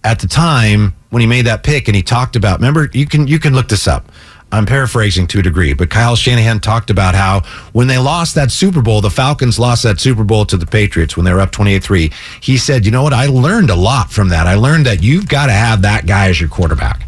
at 0.03 0.19
the 0.19 0.27
time 0.27 0.95
when 1.09 1.21
he 1.21 1.27
made 1.27 1.45
that 1.45 1.63
pick 1.63 1.87
and 1.87 1.95
he 1.95 2.01
talked 2.01 2.35
about 2.35 2.59
remember 2.59 2.89
you 2.93 3.05
can 3.05 3.27
you 3.27 3.39
can 3.39 3.53
look 3.53 3.69
this 3.69 3.87
up. 3.87 4.11
I'm 4.51 4.67
paraphrasing 4.67 5.25
to 5.27 5.39
a 5.39 5.41
degree, 5.41 5.73
but 5.73 5.89
Kyle 5.89 6.15
Shanahan 6.15 6.59
talked 6.59 6.91
about 6.91 7.15
how 7.15 7.41
when 7.71 7.87
they 7.87 7.97
lost 7.97 8.35
that 8.35 8.51
Super 8.51 8.83
Bowl, 8.83 9.01
the 9.01 9.09
Falcons 9.09 9.57
lost 9.57 9.81
that 9.81 9.99
Super 9.99 10.23
Bowl 10.23 10.45
to 10.45 10.57
the 10.57 10.67
Patriots 10.67 11.17
when 11.17 11.25
they 11.25 11.33
were 11.33 11.39
up 11.39 11.51
28-3. 11.51 12.13
He 12.39 12.57
said, 12.57 12.85
"You 12.85 12.91
know 12.91 13.01
what? 13.01 13.13
I 13.13 13.25
learned 13.25 13.71
a 13.71 13.75
lot 13.75 14.11
from 14.11 14.29
that. 14.29 14.45
I 14.45 14.53
learned 14.53 14.85
that 14.85 15.01
you've 15.01 15.27
got 15.27 15.47
to 15.47 15.53
have 15.53 15.81
that 15.81 16.05
guy 16.05 16.29
as 16.29 16.39
your 16.39 16.49
quarterback." 16.49 17.07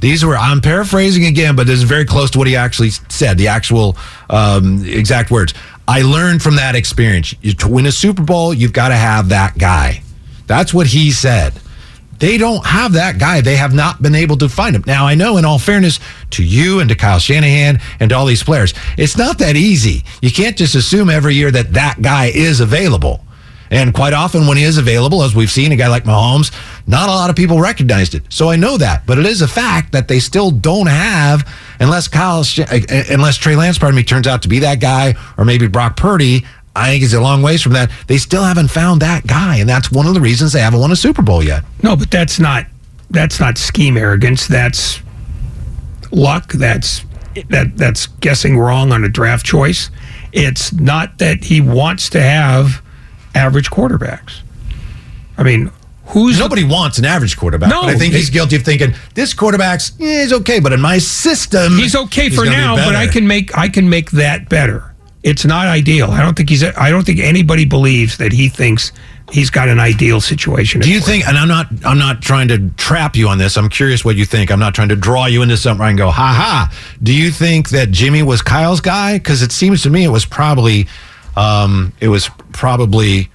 These 0.00 0.24
were 0.24 0.36
I'm 0.36 0.60
paraphrasing 0.60 1.26
again, 1.26 1.56
but 1.56 1.66
this 1.66 1.78
is 1.78 1.84
very 1.84 2.04
close 2.04 2.30
to 2.30 2.38
what 2.38 2.46
he 2.46 2.56
actually 2.56 2.90
said, 2.90 3.36
the 3.38 3.48
actual 3.48 3.96
um, 4.28 4.84
exact 4.84 5.30
words. 5.30 5.54
I 5.86 6.02
learned 6.02 6.42
from 6.42 6.56
that 6.56 6.74
experience. 6.74 7.34
To 7.58 7.68
win 7.68 7.86
a 7.86 7.92
Super 7.92 8.22
Bowl, 8.22 8.54
you've 8.54 8.72
got 8.72 8.88
to 8.88 8.96
have 8.96 9.28
that 9.28 9.58
guy. 9.58 10.02
That's 10.46 10.72
what 10.72 10.86
he 10.86 11.10
said. 11.10 11.52
They 12.18 12.36
don't 12.36 12.64
have 12.66 12.92
that 12.92 13.18
guy. 13.18 13.40
They 13.40 13.56
have 13.56 13.74
not 13.74 14.02
been 14.02 14.14
able 14.14 14.36
to 14.38 14.48
find 14.48 14.76
him. 14.76 14.84
Now, 14.86 15.06
I 15.06 15.14
know, 15.14 15.38
in 15.38 15.44
all 15.46 15.58
fairness 15.58 15.98
to 16.30 16.44
you 16.44 16.80
and 16.80 16.88
to 16.90 16.94
Kyle 16.94 17.18
Shanahan 17.18 17.80
and 17.98 18.10
to 18.10 18.16
all 18.16 18.26
these 18.26 18.42
players, 18.42 18.74
it's 18.98 19.16
not 19.16 19.38
that 19.38 19.56
easy. 19.56 20.04
You 20.20 20.30
can't 20.30 20.56
just 20.56 20.74
assume 20.74 21.08
every 21.08 21.34
year 21.34 21.50
that 21.50 21.72
that 21.72 22.02
guy 22.02 22.26
is 22.26 22.60
available. 22.60 23.24
And 23.70 23.94
quite 23.94 24.12
often, 24.12 24.46
when 24.46 24.56
he 24.56 24.64
is 24.64 24.78
available, 24.78 25.22
as 25.22 25.34
we've 25.34 25.50
seen, 25.50 25.70
a 25.70 25.76
guy 25.76 25.86
like 25.86 26.04
Mahomes, 26.04 26.52
not 26.88 27.08
a 27.08 27.12
lot 27.12 27.30
of 27.30 27.36
people 27.36 27.60
recognized 27.60 28.14
it. 28.14 28.24
So 28.28 28.50
I 28.50 28.56
know 28.56 28.76
that, 28.76 29.06
but 29.06 29.18
it 29.18 29.26
is 29.26 29.42
a 29.42 29.48
fact 29.48 29.92
that 29.92 30.08
they 30.08 30.18
still 30.18 30.50
don't 30.50 30.88
have, 30.88 31.48
unless 31.78 32.08
Kyle, 32.08 32.40
uh, 32.40 32.80
unless 33.10 33.36
Trey 33.36 33.54
Lance, 33.54 33.78
pardon 33.78 33.96
me, 33.96 34.02
turns 34.02 34.26
out 34.26 34.42
to 34.42 34.48
be 34.48 34.58
that 34.60 34.80
guy, 34.80 35.14
or 35.38 35.44
maybe 35.44 35.68
Brock 35.68 35.96
Purdy. 35.96 36.44
I 36.74 36.90
think 36.90 37.02
he's 37.02 37.14
a 37.14 37.20
long 37.20 37.42
ways 37.42 37.62
from 37.62 37.72
that. 37.72 37.90
They 38.06 38.18
still 38.18 38.42
haven't 38.42 38.68
found 38.68 39.02
that 39.02 39.26
guy, 39.26 39.56
and 39.56 39.68
that's 39.68 39.90
one 39.90 40.06
of 40.06 40.14
the 40.14 40.20
reasons 40.20 40.52
they 40.52 40.60
haven't 40.60 40.80
won 40.80 40.90
a 40.90 40.96
Super 40.96 41.22
Bowl 41.22 41.42
yet. 41.42 41.64
No, 41.82 41.96
but 41.96 42.10
that's 42.10 42.38
not 42.40 42.66
that's 43.10 43.40
not 43.40 43.58
scheme 43.58 43.96
arrogance. 43.96 44.46
That's 44.46 45.00
luck. 46.10 46.52
That's 46.52 47.04
that 47.48 47.76
that's 47.76 48.06
guessing 48.06 48.58
wrong 48.58 48.92
on 48.92 49.04
a 49.04 49.08
draft 49.08 49.44
choice. 49.44 49.90
It's 50.32 50.72
not 50.72 51.18
that 51.18 51.44
he 51.44 51.60
wants 51.60 52.08
to 52.10 52.20
have 52.20 52.82
average 53.34 53.70
quarterbacks. 53.70 54.40
I 55.38 55.42
mean, 55.42 55.70
who's 56.06 56.38
nobody 56.38 56.64
wants 56.64 56.98
an 56.98 57.04
average 57.04 57.36
quarterback? 57.36 57.70
No, 57.70 57.82
but 57.82 57.90
I 57.90 57.98
think 57.98 58.14
he's 58.14 58.30
guilty 58.30 58.56
of 58.56 58.62
thinking 58.62 58.94
this 59.14 59.34
quarterback's 59.34 59.92
eh, 60.00 60.22
he's 60.22 60.32
okay, 60.32 60.60
but 60.60 60.72
in 60.72 60.80
my 60.80 60.98
system, 60.98 61.76
He's 61.76 61.94
okay 61.96 62.28
for 62.28 62.44
gonna 62.44 62.50
be 62.50 62.56
now, 62.56 62.76
but 62.76 62.94
I 62.94 63.06
can 63.06 63.26
make 63.26 63.56
I 63.56 63.68
can 63.68 63.88
make 63.88 64.10
that 64.12 64.48
better. 64.48 64.94
It's 65.22 65.44
not 65.44 65.66
ideal. 65.66 66.10
I 66.10 66.22
don't 66.22 66.34
think 66.34 66.48
he's. 66.48 66.64
I 66.64 66.90
don't 66.90 67.04
think 67.04 67.20
anybody 67.20 67.66
believes 67.66 68.16
that 68.16 68.32
he 68.32 68.48
thinks 68.48 68.90
he's 69.30 69.50
got 69.50 69.68
an 69.68 69.78
ideal 69.78 70.18
situation. 70.18 70.80
Do 70.80 70.90
you 70.90 70.98
think? 70.98 71.28
And 71.28 71.36
I'm 71.36 71.46
not. 71.46 71.66
I'm 71.84 71.98
not 71.98 72.22
trying 72.22 72.48
to 72.48 72.70
trap 72.70 73.16
you 73.16 73.28
on 73.28 73.36
this. 73.36 73.58
I'm 73.58 73.68
curious 73.68 74.02
what 74.02 74.16
you 74.16 74.24
think. 74.24 74.50
I'm 74.50 74.58
not 74.58 74.74
trying 74.74 74.88
to 74.88 74.96
draw 74.96 75.26
you 75.26 75.42
into 75.42 75.58
something. 75.58 75.84
I 75.84 75.90
can 75.90 75.96
go, 75.96 76.10
ha 76.10 76.32
ha. 76.32 76.74
Do 77.02 77.12
you 77.12 77.30
think 77.30 77.68
that 77.68 77.90
Jimmy 77.90 78.22
was 78.22 78.40
Kyle's 78.40 78.80
guy? 78.80 79.18
Because 79.18 79.42
it 79.42 79.52
seems 79.52 79.82
to 79.82 79.90
me 79.90 80.04
it 80.04 80.08
was 80.08 80.24
probably, 80.24 80.88
um, 81.36 81.92
it 82.00 82.08
was 82.08 82.28
probably 82.52 83.30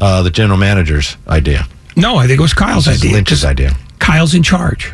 uh, 0.00 0.22
the 0.22 0.30
general 0.30 0.58
manager's 0.58 1.16
idea. 1.28 1.66
No, 1.96 2.16
I 2.16 2.26
think 2.26 2.38
it 2.38 2.42
was 2.42 2.54
Kyle's 2.54 2.88
idea. 2.88 3.12
Lynch's 3.12 3.44
idea. 3.44 3.72
Kyle's 3.98 4.34
in 4.34 4.42
charge. 4.42 4.92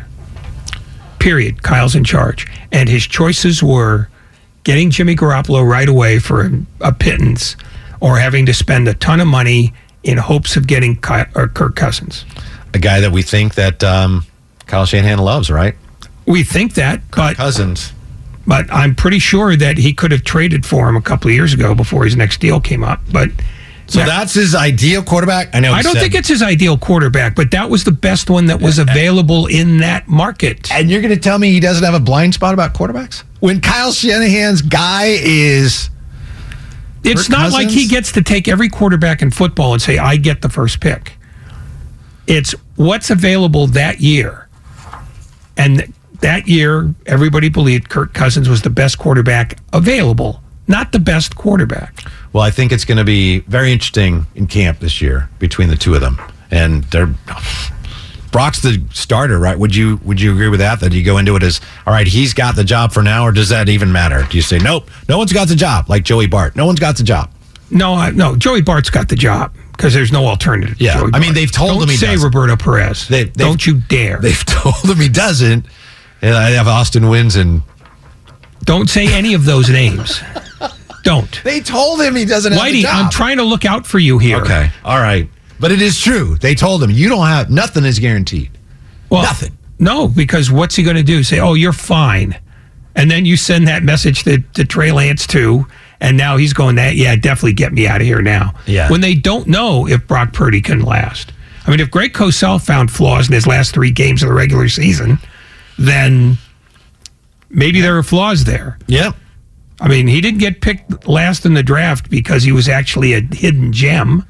Period. 1.19 1.63
Kyle's 1.63 1.95
in 1.95 2.03
charge, 2.03 2.47
and 2.71 2.87
his 2.87 3.05
choices 3.05 3.61
were 3.61 4.09
getting 4.63 4.89
Jimmy 4.89 5.15
Garoppolo 5.15 5.67
right 5.67 5.87
away 5.89 6.19
for 6.19 6.45
a, 6.45 6.51
a 6.81 6.91
pittance, 6.93 7.55
or 7.99 8.19
having 8.19 8.45
to 8.45 8.53
spend 8.53 8.87
a 8.87 8.93
ton 8.93 9.19
of 9.19 9.27
money 9.27 9.73
in 10.03 10.17
hopes 10.17 10.55
of 10.55 10.65
getting 10.67 10.95
Ky- 10.95 11.25
or 11.35 11.47
Kirk 11.49 11.75
Cousins. 11.75 12.23
A 12.73 12.79
guy 12.79 12.99
that 13.01 13.11
we 13.11 13.21
think 13.21 13.55
that 13.55 13.83
um, 13.83 14.25
Kyle 14.65 14.85
Shanahan 14.85 15.19
loves, 15.19 15.49
right? 15.49 15.75
We 16.25 16.43
think 16.43 16.75
that, 16.75 17.01
but 17.11 17.35
Cousins. 17.35 17.91
But 18.49 18.65
I'm 18.73 18.95
pretty 18.95 19.19
sure 19.19 19.55
that 19.55 19.77
he 19.77 19.93
could 19.93 20.11
have 20.11 20.23
traded 20.23 20.65
for 20.65 20.89
him 20.89 20.95
a 20.97 21.01
couple 21.03 21.29
of 21.29 21.35
years 21.35 21.53
ago 21.53 21.75
before 21.75 22.03
his 22.03 22.15
next 22.15 22.39
deal 22.41 22.59
came 22.59 22.83
up. 22.83 22.99
But 23.11 23.29
So 23.85 23.99
that's 23.99 24.33
his 24.33 24.55
ideal 24.55 25.03
quarterback. 25.03 25.53
I 25.53 25.59
know. 25.59 25.71
I 25.71 25.83
don't 25.83 25.93
said- 25.93 26.01
think 26.01 26.15
it's 26.15 26.29
his 26.29 26.41
ideal 26.41 26.75
quarterback, 26.75 27.35
but 27.35 27.51
that 27.51 27.69
was 27.69 27.83
the 27.83 27.91
best 27.91 28.27
one 28.27 28.47
that 28.47 28.59
was 28.59 28.79
available 28.79 29.45
in 29.45 29.77
that 29.77 30.07
market. 30.07 30.67
And 30.73 30.89
you're 30.89 31.01
going 31.01 31.13
to 31.13 31.19
tell 31.19 31.37
me 31.37 31.51
he 31.51 31.59
doesn't 31.59 31.83
have 31.83 31.93
a 31.93 31.99
blind 31.99 32.33
spot 32.33 32.55
about 32.55 32.73
quarterbacks? 32.73 33.21
When 33.39 33.61
Kyle 33.61 33.91
Shanahan's 33.93 34.63
guy 34.63 35.17
is. 35.21 35.91
It's 37.03 37.27
Kirk 37.27 37.37
not 37.37 37.51
like 37.51 37.69
he 37.69 37.87
gets 37.87 38.11
to 38.13 38.23
take 38.23 38.47
every 38.47 38.67
quarterback 38.67 39.21
in 39.21 39.29
football 39.29 39.73
and 39.73 39.81
say, 39.81 39.99
I 39.99 40.15
get 40.15 40.41
the 40.41 40.49
first 40.49 40.79
pick. 40.81 41.13
It's 42.25 42.55
what's 42.77 43.11
available 43.11 43.67
that 43.67 44.01
year. 44.01 44.47
And 45.55 45.93
that 46.21 46.47
year, 46.47 46.93
everybody 47.05 47.49
believed 47.49 47.89
Kirk 47.89 48.13
Cousins 48.13 48.49
was 48.49 48.61
the 48.61 48.69
best 48.69 48.97
quarterback 48.97 49.57
available, 49.73 50.41
not 50.67 50.91
the 50.91 50.99
best 50.99 51.35
quarterback. 51.35 52.03
Well, 52.33 52.43
I 52.43 52.51
think 52.51 52.71
it's 52.71 52.85
going 52.85 52.97
to 52.97 53.03
be 53.05 53.39
very 53.39 53.71
interesting 53.71 54.27
in 54.35 54.47
camp 54.47 54.79
this 54.79 55.01
year 55.01 55.29
between 55.39 55.69
the 55.69 55.75
two 55.77 55.95
of 55.95 56.01
them. 56.01 56.19
And 56.51 56.83
they're. 56.85 57.13
Brock's 58.31 58.61
the 58.61 58.83
starter, 58.93 59.39
right? 59.39 59.57
Would 59.57 59.75
you 59.75 59.99
would 60.03 60.21
you 60.21 60.31
agree 60.31 60.49
with 60.49 60.59
that? 60.59 60.81
That 60.81 60.93
you 60.93 61.03
go 61.03 61.17
into 61.17 61.35
it 61.35 61.41
as 61.41 61.59
all 61.87 61.93
right, 61.93 62.05
he's 62.05 62.35
got 62.35 62.55
the 62.55 62.63
job 62.63 62.91
for 62.91 63.01
now, 63.01 63.23
or 63.25 63.31
does 63.31 63.49
that 63.49 63.69
even 63.69 63.91
matter? 63.91 64.23
Do 64.29 64.37
you 64.37 64.43
say 64.43 64.59
nope, 64.59 64.87
no 65.07 65.17
one's 65.17 65.33
got 65.33 65.47
the 65.47 65.55
job, 65.55 65.89
like 65.89 66.03
Joey 66.03 66.27
Bart, 66.27 66.55
no 66.55 66.67
one's 66.67 66.79
got 66.79 66.95
the 66.95 67.03
job? 67.03 67.31
No, 67.71 67.95
I, 67.95 68.11
no, 68.11 68.35
Joey 68.35 68.61
Bart's 68.61 68.91
got 68.91 69.09
the 69.09 69.15
job 69.15 69.51
because 69.71 69.95
there's 69.95 70.11
no 70.11 70.27
alternative. 70.27 70.79
Yeah, 70.79 70.99
Joey 70.99 71.09
I 71.13 71.19
mean, 71.19 71.33
they've 71.33 71.51
told 71.51 71.71
Don't 71.71 71.83
him 71.83 71.89
he 71.89 71.95
say 71.97 72.11
doesn't. 72.11 72.23
Roberto 72.25 72.55
Perez. 72.55 73.07
They- 73.07 73.25
Don't 73.25 73.65
you 73.65 73.81
dare. 73.81 74.17
They've 74.21 74.45
told 74.45 74.75
him 74.75 74.97
he 74.97 75.09
doesn't, 75.09 75.65
and 76.21 76.35
I 76.35 76.51
have 76.51 76.67
Austin 76.67 77.03
Wynns 77.03 77.39
and 77.39 77.61
Don't 78.63 78.89
say 78.89 79.11
any 79.13 79.33
of 79.33 79.45
those 79.45 79.69
names. 79.69 80.21
Don't. 81.03 81.41
They 81.43 81.61
told 81.61 82.01
him 82.01 82.15
he 82.15 82.25
doesn't 82.25 82.51
have 82.51 82.61
the 82.61 82.67
Whitey, 82.67 82.81
job. 82.81 83.05
I'm 83.05 83.09
trying 83.09 83.37
to 83.37 83.43
look 83.43 83.65
out 83.65 83.87
for 83.87 83.99
you 83.99 84.19
here. 84.19 84.37
Okay, 84.41 84.69
all 84.83 84.99
right, 84.99 85.29
but 85.59 85.71
it 85.71 85.81
is 85.81 85.99
true. 85.99 86.35
They 86.37 86.55
told 86.55 86.83
him 86.83 86.91
you 86.91 87.09
don't 87.09 87.25
have 87.25 87.49
nothing 87.49 87.85
is 87.85 87.99
guaranteed. 87.99 88.51
Well, 89.09 89.23
Nothing. 89.23 89.57
No, 89.79 90.07
because 90.09 90.51
what's 90.51 90.75
he 90.75 90.83
going 90.83 90.97
to 90.97 91.03
do? 91.03 91.23
Say, 91.23 91.39
oh, 91.39 91.53
you're 91.53 91.73
fine. 91.73 92.37
And 92.95 93.09
then 93.09 93.25
you 93.25 93.37
send 93.37 93.67
that 93.69 93.81
message 93.81 94.23
to, 94.25 94.39
to 94.55 94.65
Trey 94.65 94.91
Lance 94.91 95.25
too. 95.25 95.65
And 96.01 96.17
now 96.17 96.35
he's 96.35 96.51
going, 96.53 96.75
that, 96.75 96.95
yeah, 96.95 97.15
definitely 97.15 97.53
get 97.53 97.71
me 97.71 97.87
out 97.87 98.01
of 98.01 98.07
here 98.07 98.21
now. 98.21 98.53
Yeah. 98.65 98.89
When 98.91 98.99
they 98.99 99.15
don't 99.15 99.47
know 99.47 99.87
if 99.87 100.05
Brock 100.05 100.33
Purdy 100.33 100.59
can 100.61 100.81
last. 100.81 101.31
I 101.65 101.71
mean, 101.71 101.79
if 101.79 101.89
Greg 101.89 102.13
Cosell 102.13 102.63
found 102.63 102.91
flaws 102.91 103.27
in 103.29 103.33
his 103.33 103.47
last 103.47 103.73
three 103.73 103.91
games 103.91 104.21
of 104.21 104.29
the 104.29 104.35
regular 104.35 104.67
season, 104.67 105.17
then 105.79 106.37
maybe 107.49 107.79
there 107.81 107.97
are 107.97 108.03
flaws 108.03 108.43
there. 108.43 108.77
Yep. 108.87 109.15
I 109.81 109.87
mean, 109.87 110.07
he 110.07 110.19
didn't 110.19 110.39
get 110.39 110.59
picked 110.59 111.07
last 111.07 111.45
in 111.45 111.53
the 111.53 111.63
draft 111.63 112.09
because 112.09 112.43
he 112.43 112.51
was 112.51 112.67
actually 112.67 113.13
a 113.13 113.21
hidden 113.21 113.71
gem. 113.71 114.25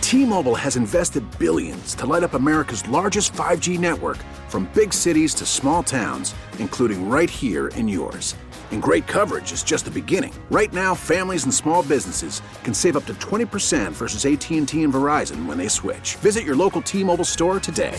T-Mobile 0.00 0.54
has 0.54 0.76
invested 0.76 1.24
billions 1.38 1.94
to 1.96 2.06
light 2.06 2.22
up 2.22 2.34
America's 2.34 2.86
largest 2.88 3.32
5G 3.34 3.78
network 3.78 4.18
from 4.48 4.70
big 4.72 4.94
cities 4.94 5.34
to 5.34 5.44
small 5.44 5.82
towns, 5.82 6.34
including 6.58 7.08
right 7.10 7.28
here 7.28 7.68
in 7.68 7.88
yours. 7.88 8.36
And 8.70 8.80
great 8.80 9.06
coverage 9.06 9.52
is 9.52 9.62
just 9.62 9.84
the 9.84 9.90
beginning. 9.90 10.32
Right 10.50 10.72
now, 10.72 10.94
families 10.94 11.44
and 11.44 11.52
small 11.52 11.82
businesses 11.82 12.40
can 12.64 12.72
save 12.72 12.96
up 12.96 13.04
to 13.06 13.14
20% 13.14 13.92
versus 13.92 14.24
AT&T 14.24 14.82
and 14.82 14.92
Verizon 14.92 15.44
when 15.44 15.58
they 15.58 15.68
switch. 15.68 16.16
Visit 16.16 16.44
your 16.44 16.56
local 16.56 16.80
T-Mobile 16.80 17.24
store 17.24 17.60
today. 17.60 17.98